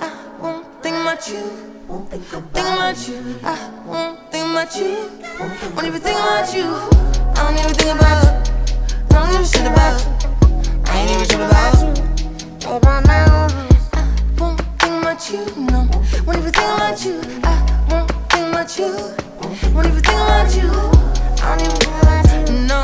[0.00, 0.08] I
[0.40, 1.44] won't think much you.
[1.86, 3.20] Won't think about you.
[3.44, 5.10] I won't think much you.
[5.38, 6.64] Won't, even think about you.
[6.64, 8.54] I don't even think about you.
[9.10, 10.80] I don't even a shit about you.
[10.86, 11.92] I ain't even sure about you.
[12.60, 13.50] Play by my own.
[13.92, 14.08] I
[14.38, 15.44] won't think much you.
[15.68, 15.80] No,
[16.24, 17.20] won't even think about you.
[17.44, 17.60] I
[17.90, 18.90] won't think about you.
[19.74, 20.70] Won't even think about you.
[21.44, 21.93] I don't even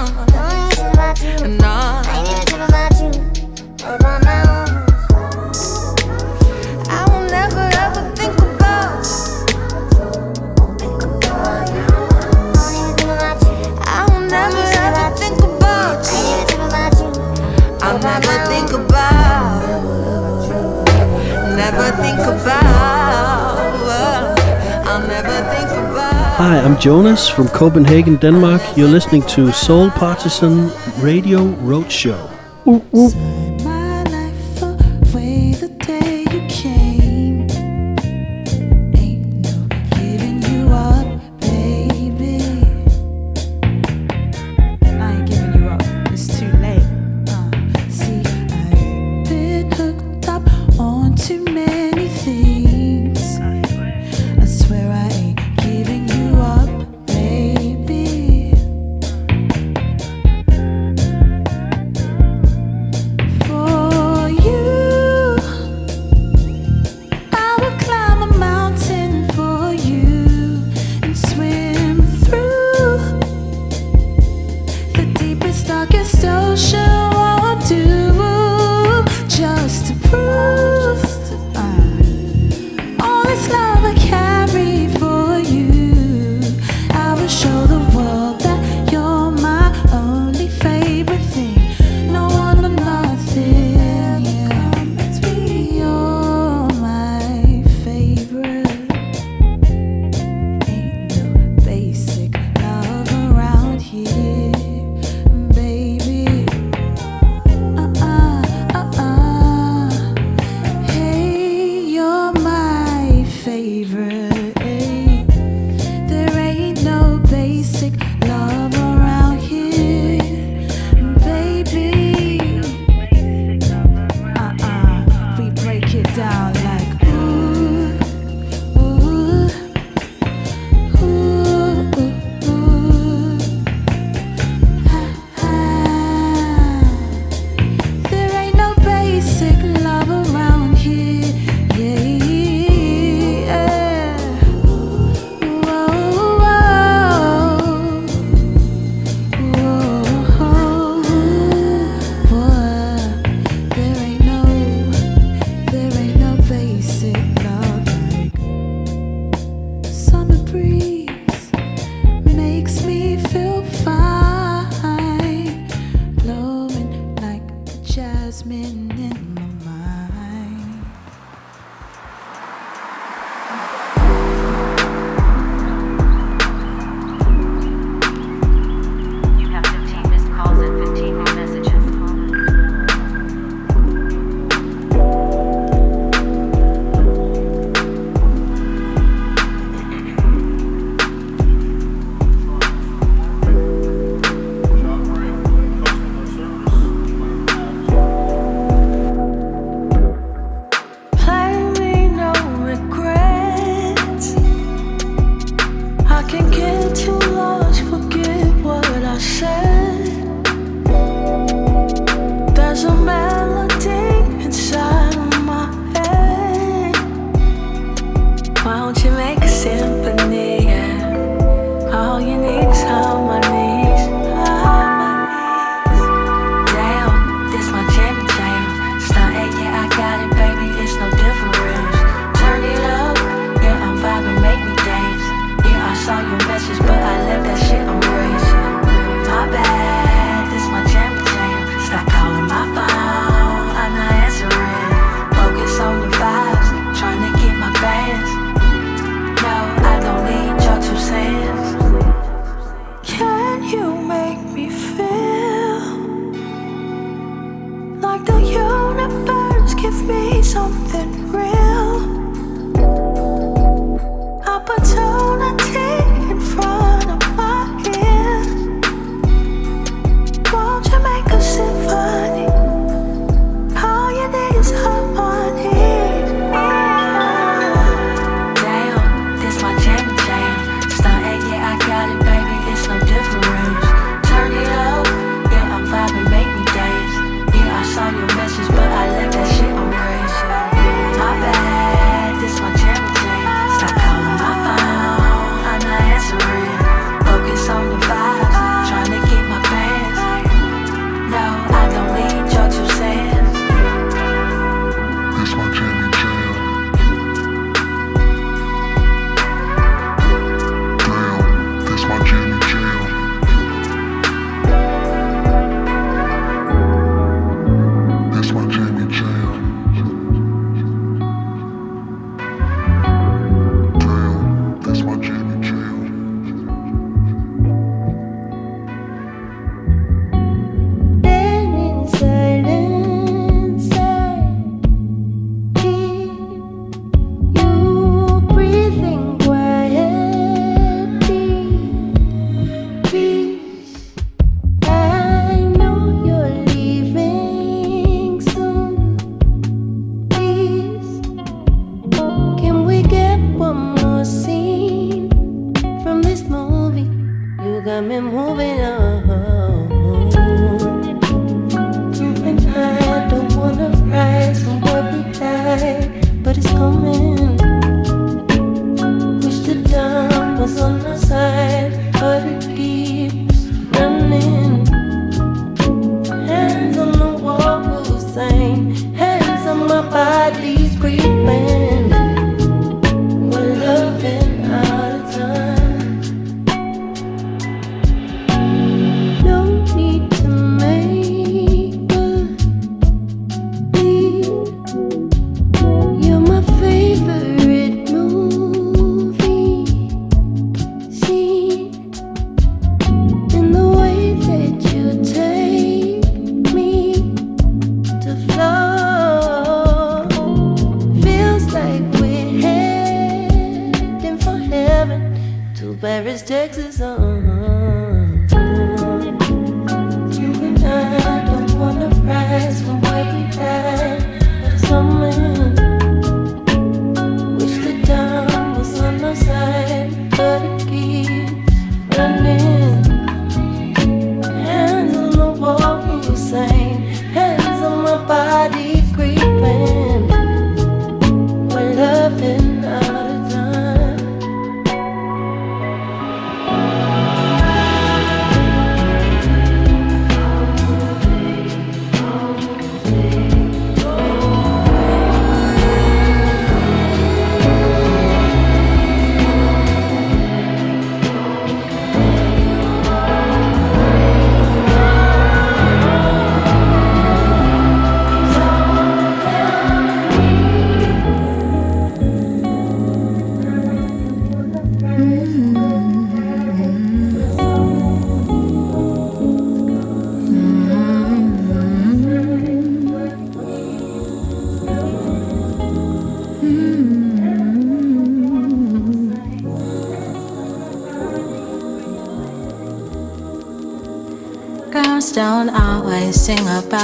[0.01, 0.30] uh
[26.51, 28.61] Hi, I'm Jonas from Copenhagen, Denmark.
[28.77, 30.69] You're listening to Soul Partizan
[31.01, 32.19] Radio Roadshow.
[32.67, 33.40] Ooh, ooh.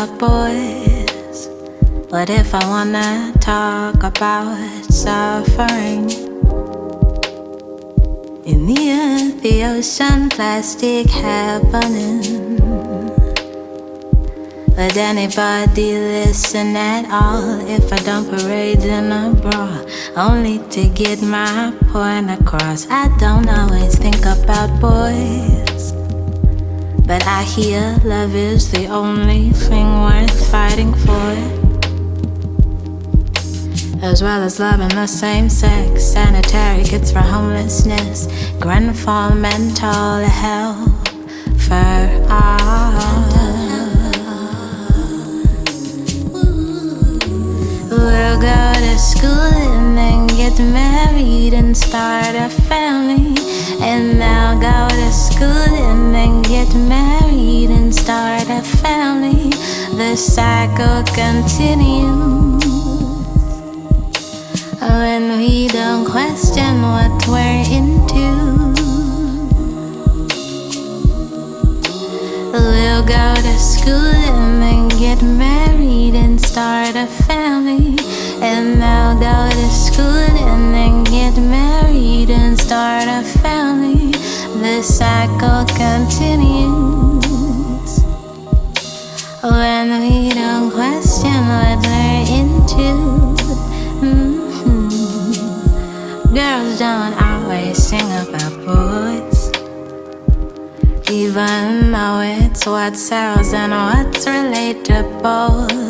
[0.05, 1.48] Boys.
[2.10, 6.10] What if I wanna talk about suffering?
[8.44, 12.56] In the earth, the ocean, plastic happening.
[14.77, 19.81] Would anybody listen at all if I don't parade in a bra?
[20.14, 22.86] Only to get my point across.
[22.90, 25.56] I don't always think about boys.
[27.07, 31.31] But I hear love is the only thing worth fighting for.
[34.03, 38.27] As well as loving the same sex, sanitary kits for homelessness,
[38.59, 41.09] Grenfell mental health
[41.69, 43.23] for all.
[47.89, 53.37] We'll go to school and then get married and start a family.
[53.81, 59.51] And I'll go to school and then get married and start a family.
[59.97, 62.65] The cycle continues.
[64.81, 68.27] When we don't question what we're into.
[72.53, 77.97] We'll go to school and then get married and start a family.
[78.43, 79.69] And I'll go to
[80.02, 84.12] and then get married and start a family.
[84.60, 87.24] The cycle continues.
[89.43, 92.89] When we don't question what we're into.
[94.02, 94.81] Mhm.
[96.35, 99.40] Girls don't always sing about boys.
[101.10, 105.86] Even though it's what sells and what's relatable.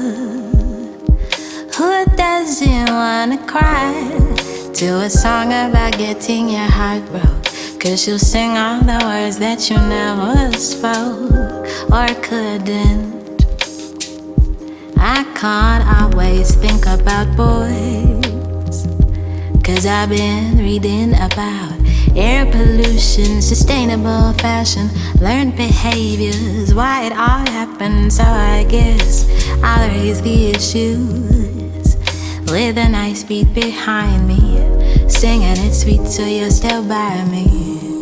[2.96, 3.92] Wanna cry
[4.72, 7.44] to a song about getting your heart broke?
[7.78, 11.30] Cause you'll sing all the words that you never spoke
[11.92, 13.44] or couldn't.
[14.96, 18.86] I can't always think about boys.
[19.62, 21.76] Cause I've been reading about
[22.16, 24.88] air pollution, sustainable fashion,
[25.20, 28.12] learned behaviors, why it all happened.
[28.12, 29.28] So I guess
[29.62, 31.35] I'll raise the issues
[32.50, 34.38] with a nice beat behind me,
[35.08, 37.98] singing it sweet so you're still by me.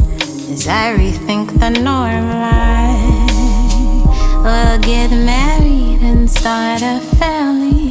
[0.52, 3.26] As I rethink the norm line,
[4.44, 7.88] we'll get married and start a family.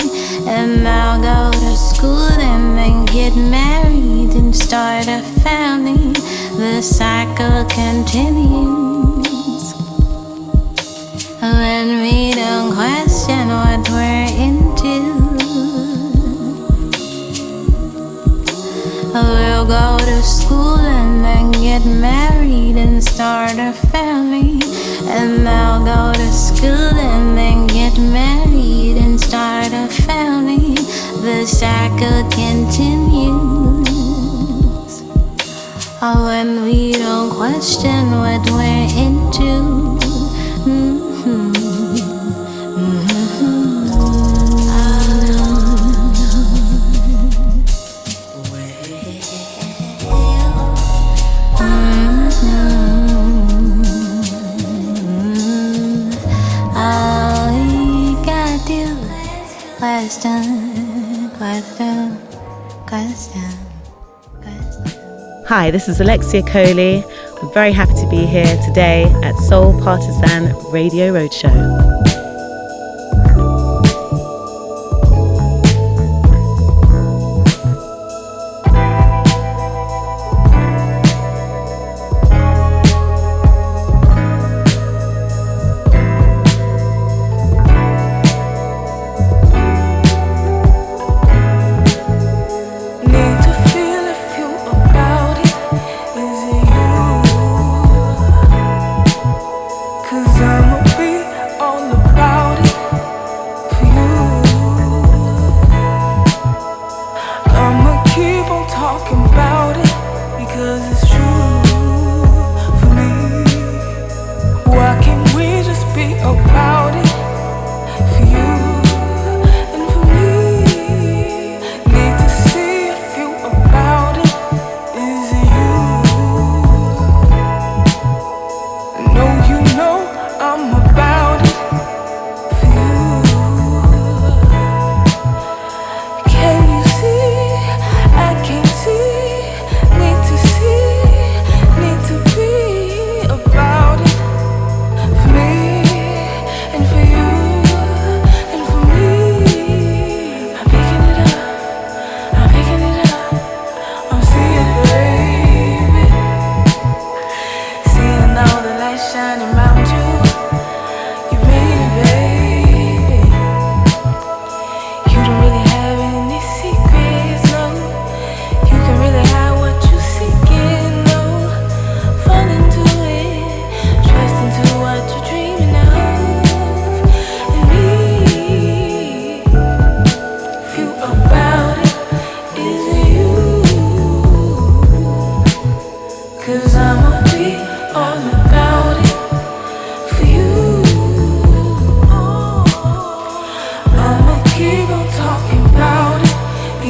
[0.47, 6.13] And I'll go to school and then get married and start a family.
[6.57, 9.23] The cycle continues.
[11.41, 15.22] When we don't question what we're into.
[19.13, 24.59] We'll go to school and then get married and start a family.
[25.07, 30.73] And I'll go to school and then get married and start a family.
[31.21, 33.03] the cycle continues.
[36.01, 39.92] Oh, when we don't question what we're into.
[65.55, 67.05] Hi, this is Alexia Coley.
[67.39, 71.82] I'm very happy to be here today at Soul Partizan Radio Roadshow.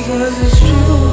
[0.05, 1.12] because it's true.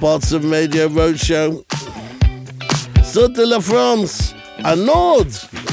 [0.00, 1.64] Soul Partizan Radio Roadshow.
[3.04, 5.26] Sud de la France, à Nord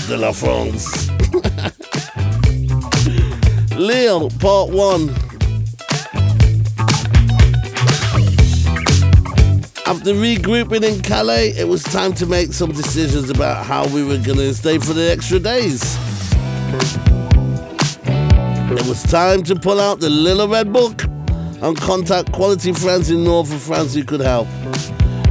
[0.09, 1.07] de la France.
[3.77, 5.09] Lille, Part 1.
[9.85, 14.17] After regrouping in Calais, it was time to make some decisions about how we were
[14.17, 15.97] going to stay for the extra days.
[18.69, 21.06] It was time to pull out the little red book
[21.61, 24.47] and contact quality friends in north of France who could help.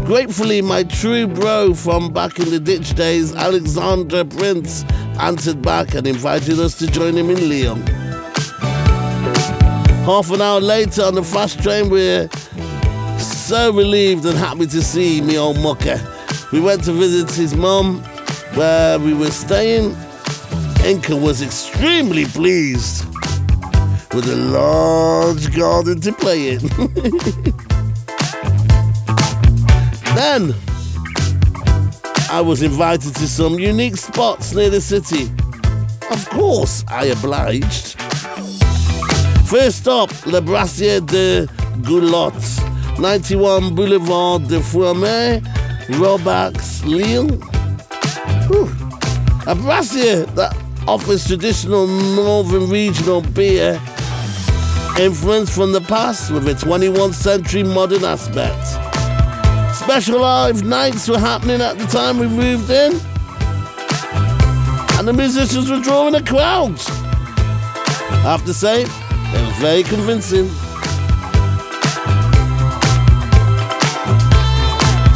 [0.05, 4.85] Gratefully, my true bro from back in the ditch days, Alexander Prince,
[5.21, 7.83] answered back and invited us to join him in Lyon.
[10.05, 12.29] Half an hour later on the fast train, we're
[13.19, 16.01] so relieved and happy to see me old mucker.
[16.53, 18.03] We went to visit his mum
[18.55, 19.97] where we were staying.
[20.85, 23.05] Inca was extremely pleased
[24.17, 26.59] with a large garden to play in.
[30.17, 30.55] then
[32.31, 35.31] I was invited to some unique spots near the city.
[36.11, 38.01] Of course, I obliged.
[39.51, 41.47] First up, Le Brassier de
[41.83, 42.43] Goulotte,
[42.99, 45.43] 91 Boulevard de Fouamet,
[45.99, 47.39] Roubaix, Lille.
[48.49, 48.71] Whew.
[49.47, 50.57] A brassier that
[50.89, 53.79] offers traditional northern regional beer
[54.99, 58.67] influence from the past with a 21st century modern aspect.
[59.77, 62.93] Special live nights were happening at the time we moved in,
[64.99, 66.81] and the musicians were drawing a crowd.
[66.89, 70.49] I have to say, it was very convincing.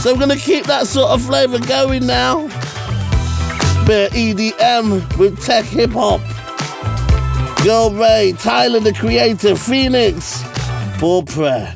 [0.00, 2.48] So we're gonna keep that sort of flavour going now.
[3.86, 6.20] Bit of EDM with tech hip hop.
[7.62, 10.42] Girl Ray, Tyler the Creator, Phoenix,
[10.98, 11.74] Paul Prayer.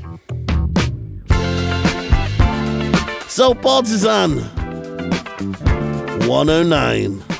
[3.28, 4.39] So Partizan
[6.27, 7.34] 109.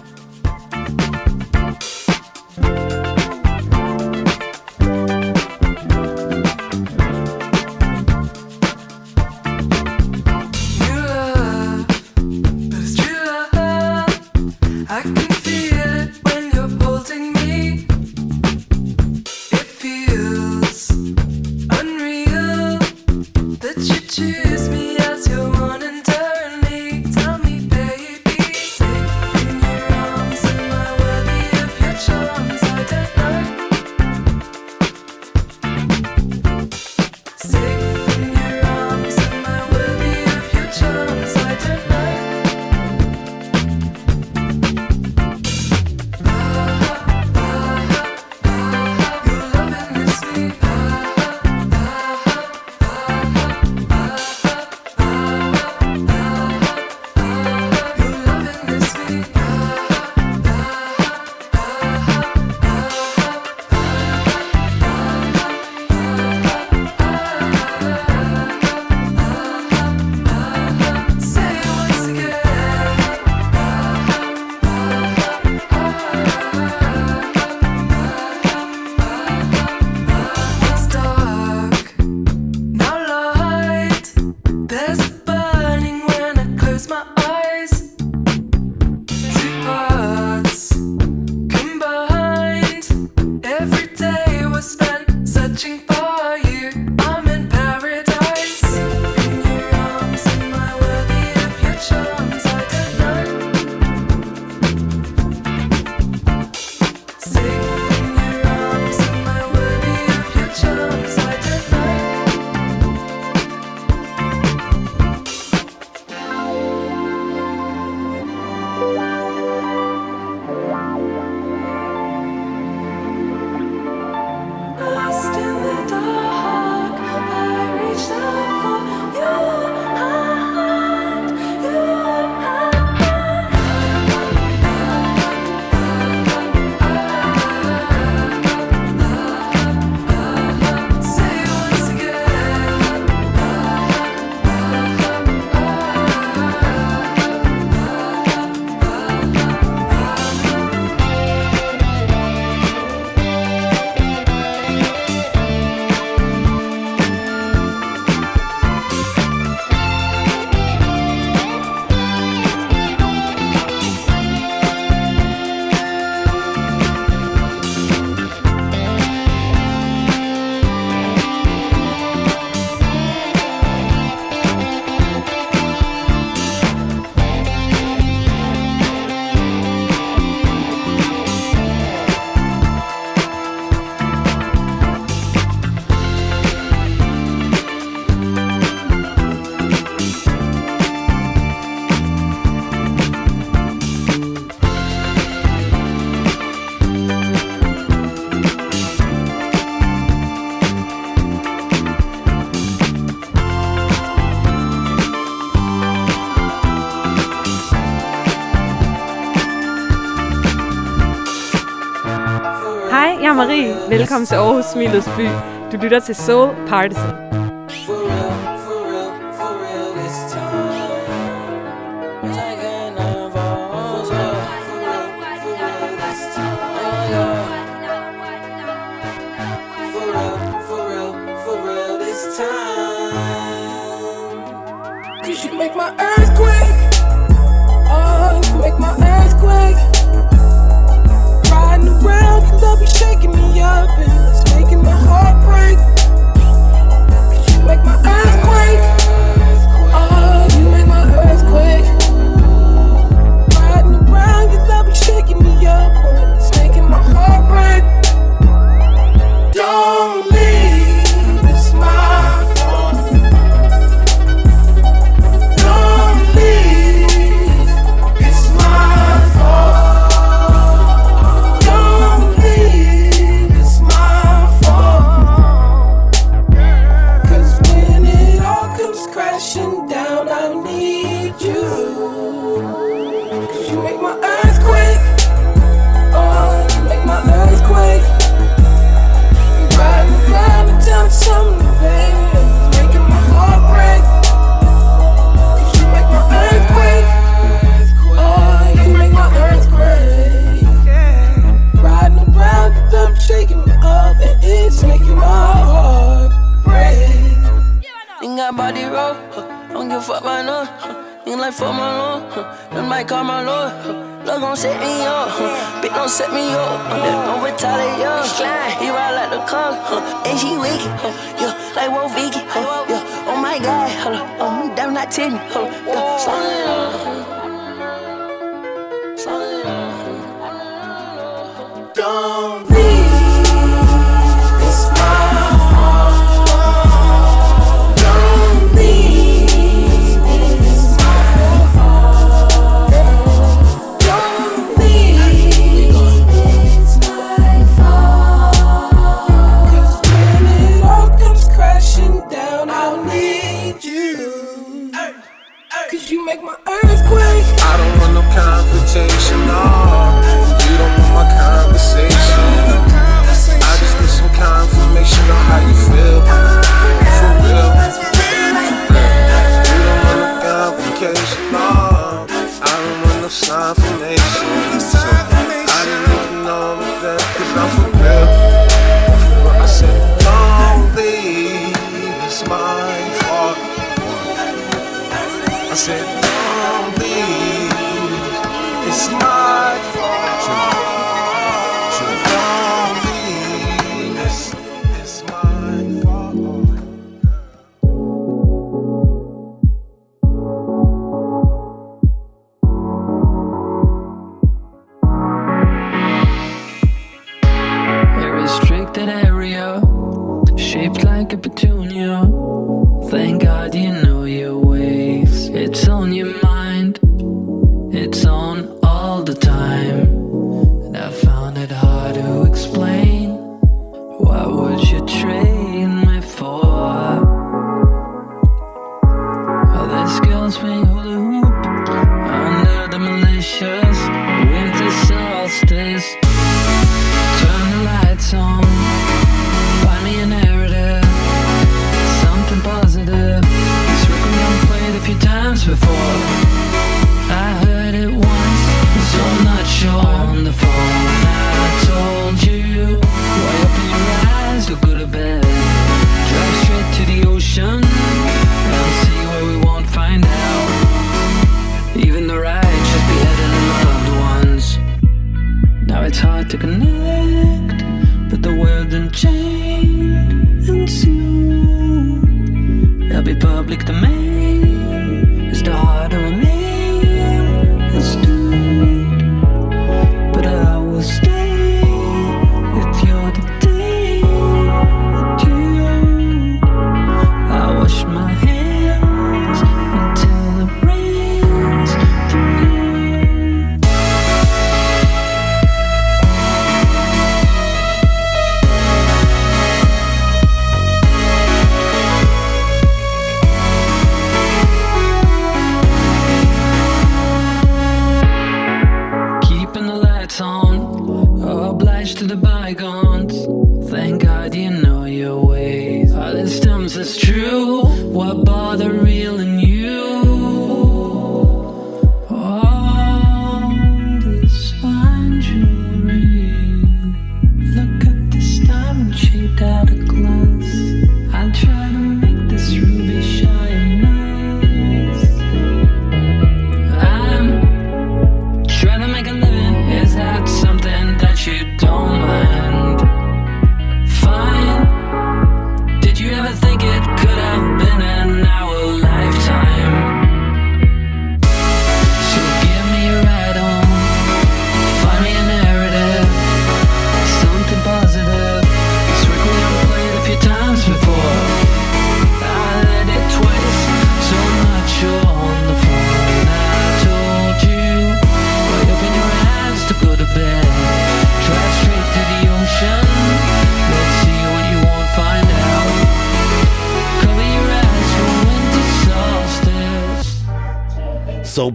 [213.99, 215.27] Velkommen til Aarhus Smilets By.
[215.73, 217.14] Du lytter til Soul Partisan.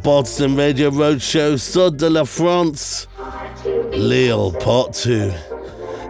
[0.09, 3.07] Partizan Radio Roadshow, Sud de la France,
[3.91, 5.31] Lille Part 2.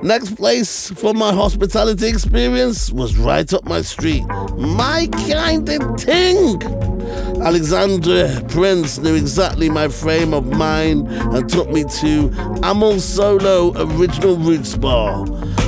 [0.01, 4.23] Next place for my hospitality experience was right up my street.
[4.57, 6.63] My kind of thing!
[7.43, 12.31] Alexandra Prince knew exactly my frame of mind and took me to
[12.63, 15.25] Amel Solo Original Roots Bar,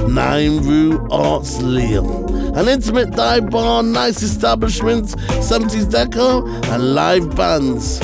[0.08, 2.56] 9 Rue Arts Lille.
[2.58, 5.08] An intimate dive bar, nice establishment,
[5.42, 8.00] 70s decor, and live bands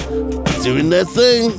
[0.67, 1.49] doing their thing.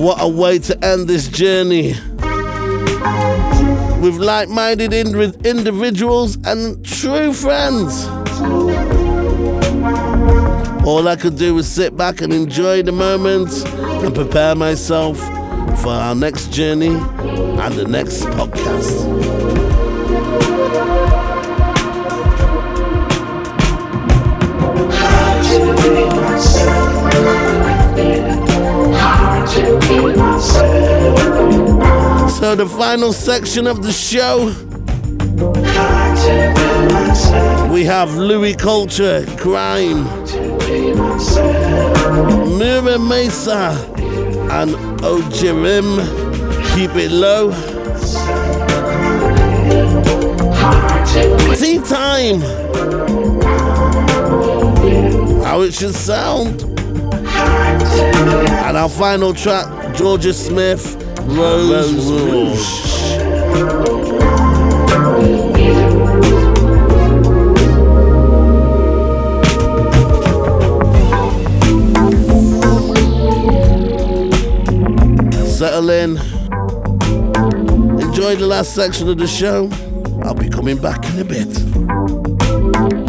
[0.00, 1.96] What a way to end this journey
[4.06, 8.06] with like minded individuals and true friends.
[10.86, 13.50] All I could do was sit back and enjoy the moment
[14.04, 15.18] and prepare myself
[15.80, 19.26] for our next journey and the next podcast.
[32.38, 34.52] So, the final section of the show,
[37.72, 40.04] we have Louis Culture, Crime,
[42.58, 43.70] Mira Mesa,
[44.52, 45.96] and Ojirim,
[46.74, 47.52] Keep It Low.
[51.56, 52.42] Tea time!
[55.42, 56.62] How it should sound.
[58.66, 62.86] And our final track, Jorja Smith, Rose, Rouge.
[75.48, 76.16] Settle in.
[78.00, 79.68] Enjoy the last section of the show.
[80.22, 83.05] I'll be coming back in a bit.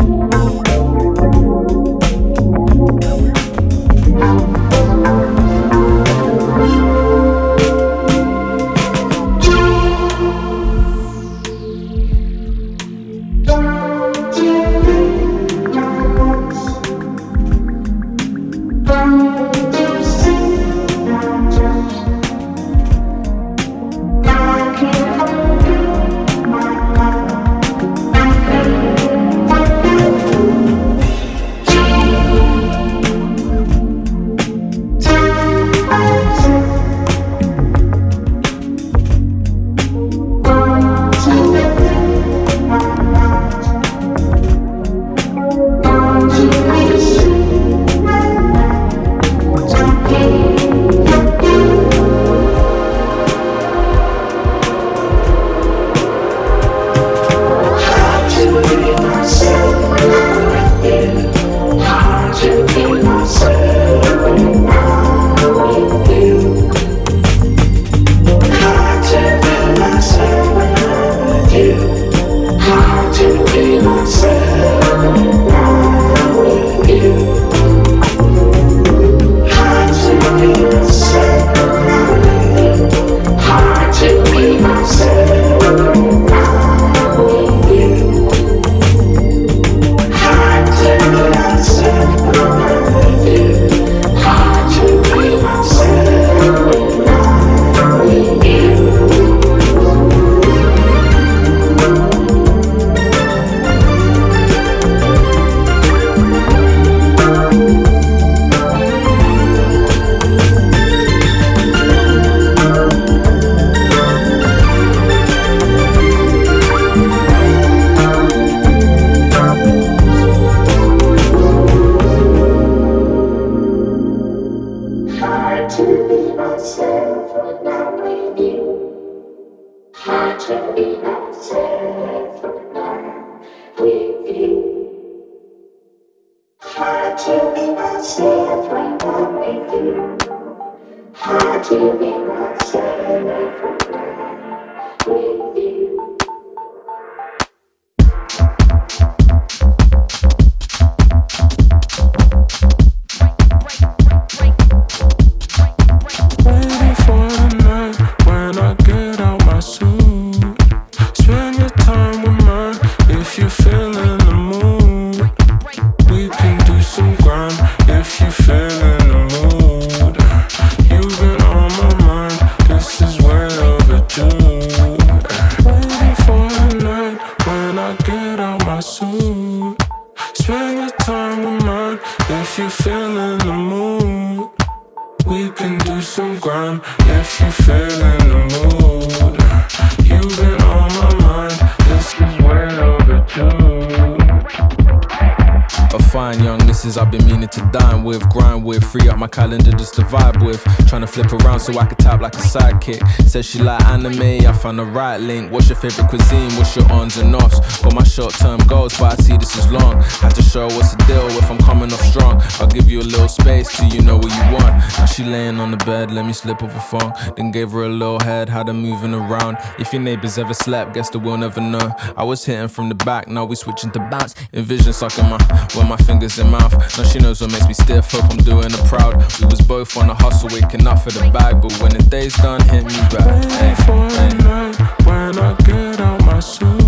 [203.47, 205.51] She like anime, I found the right link.
[205.51, 206.51] What's your favorite cuisine?
[206.57, 207.81] What's your ons and offs?
[207.81, 210.01] Got my short term goals, but I see this is long.
[210.19, 212.41] Had to show what's the deal if I'm coming off strong.
[212.59, 214.76] I'll give you a little space till you know what you want.
[215.17, 217.11] She laying on the bed, let me slip off a phone.
[217.35, 219.57] Then gave her a little head, had her moving around.
[219.79, 221.91] If your neighbors ever slept, guess that we'll never know.
[222.15, 224.35] I was hitting from the back, now we switching to bounce.
[224.53, 225.37] Envision sucking my,
[225.75, 226.71] with my fingers in mouth.
[226.71, 229.15] Now she knows what makes me stiff, hope I'm doing her proud.
[229.39, 232.35] We was both on a hustle, waking up for the bag, but when the day's
[232.35, 233.43] done, hit me back.
[233.53, 236.86] Hey, night when I get out my suit.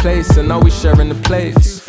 [0.00, 1.82] Place, and now we sharing the plates.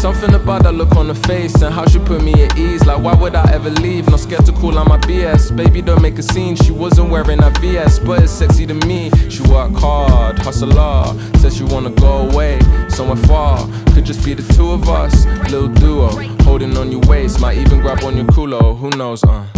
[0.00, 2.84] Something about that look on her face and how she put me at ease.
[2.84, 4.08] Like, why would I ever leave?
[4.08, 5.56] Not scared to call on my BS.
[5.56, 6.56] Baby, don't make a scene.
[6.56, 9.10] She wasn't wearing a VS, but it's sexy to me.
[9.30, 11.16] She work hard, hustle hard.
[11.38, 12.58] Says she wanna go away,
[12.88, 13.66] somewhere far.
[13.94, 16.08] Could just be the two of us, little duo.
[16.42, 18.76] Holding on your waist, might even grab on your culo.
[18.78, 19.55] Who knows, uh?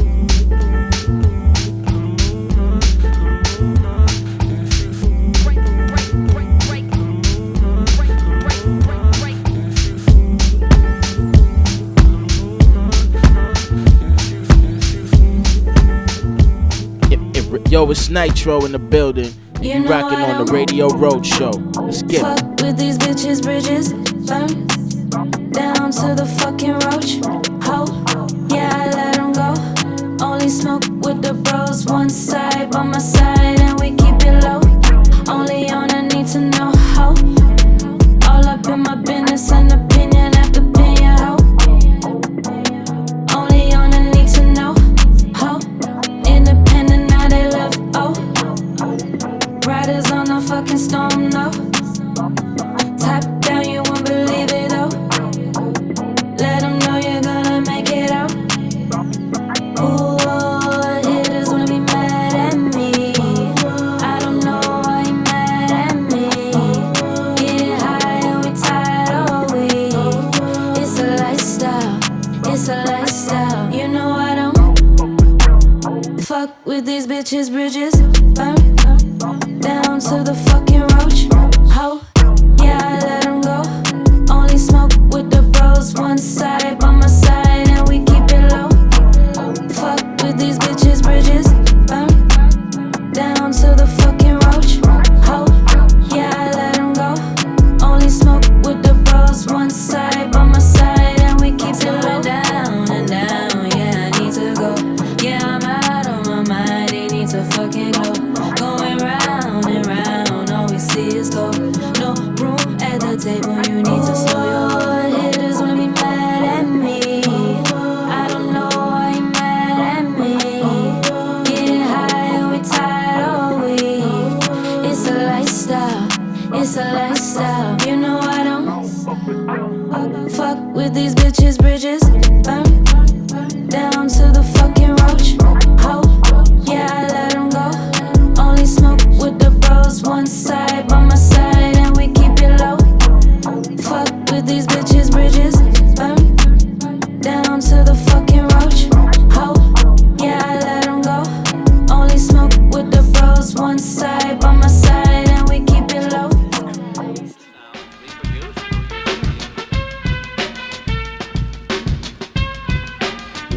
[17.78, 19.32] Yo, it's Nitro in the building.
[19.62, 21.50] You, You rocking on the Radio Road Show.
[21.80, 22.20] Let's get it.
[22.22, 23.92] Fuck with these bitches, bridges
[24.26, 24.66] burn
[25.52, 27.22] down to the fucking roach.
[27.68, 27.86] Ho,
[28.52, 29.54] yeah, I let 'em go.
[30.26, 33.17] Only smoke with the bros, one side by my side,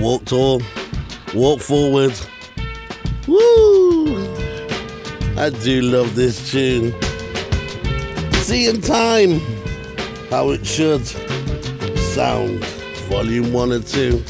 [0.02, 0.62] Walk tall,
[1.36, 2.14] walk forward.
[3.28, 4.18] Woo!
[5.38, 6.92] I do love this tune.
[8.34, 9.40] See in time
[10.32, 11.06] how it should
[12.16, 12.66] sound,
[13.12, 14.24] volume one or two.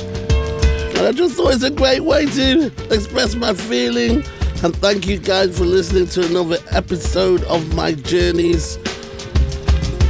[0.98, 4.24] And I just thought it's a great way to express my feeling.
[4.64, 8.78] And thank you guys for listening to another episode of my journeys.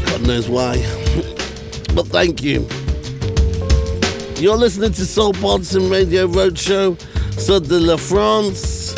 [0.06, 0.78] God knows why.
[1.96, 2.66] but thank you.
[4.42, 6.98] You're listening to Soul Partizan Radio Roadshow,
[7.38, 8.96] Sud de la France.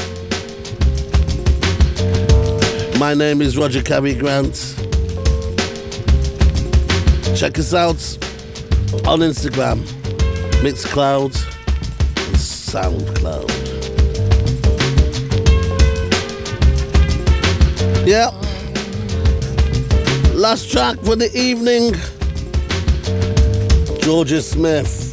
[2.99, 4.53] My name is Roger Carey Grant.
[7.35, 8.19] Check us out
[9.05, 9.79] on Instagram,
[10.61, 11.35] Mixcloud,
[12.27, 13.49] and Soundcloud.
[18.05, 18.29] Yeah.
[20.33, 21.93] Last track for the evening
[24.03, 25.09] Jorja Smith.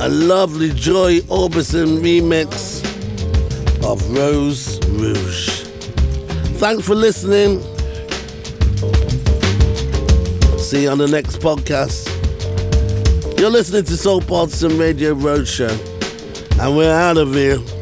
[0.00, 2.84] A lovely Joy Orbison remix
[3.84, 5.64] of Rose Rouge.
[6.58, 7.60] Thanks for listening.
[10.58, 12.07] See you on the next podcast.
[13.38, 15.70] You're listening to Soul Partizan Radio Roadshow,
[16.58, 17.77] and we're out of here.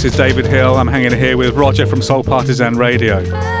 [0.00, 0.78] This is David Hill.
[0.78, 3.18] I'm hanging here with Roger from Soul Partizan Radio.
[3.18, 3.60] You don't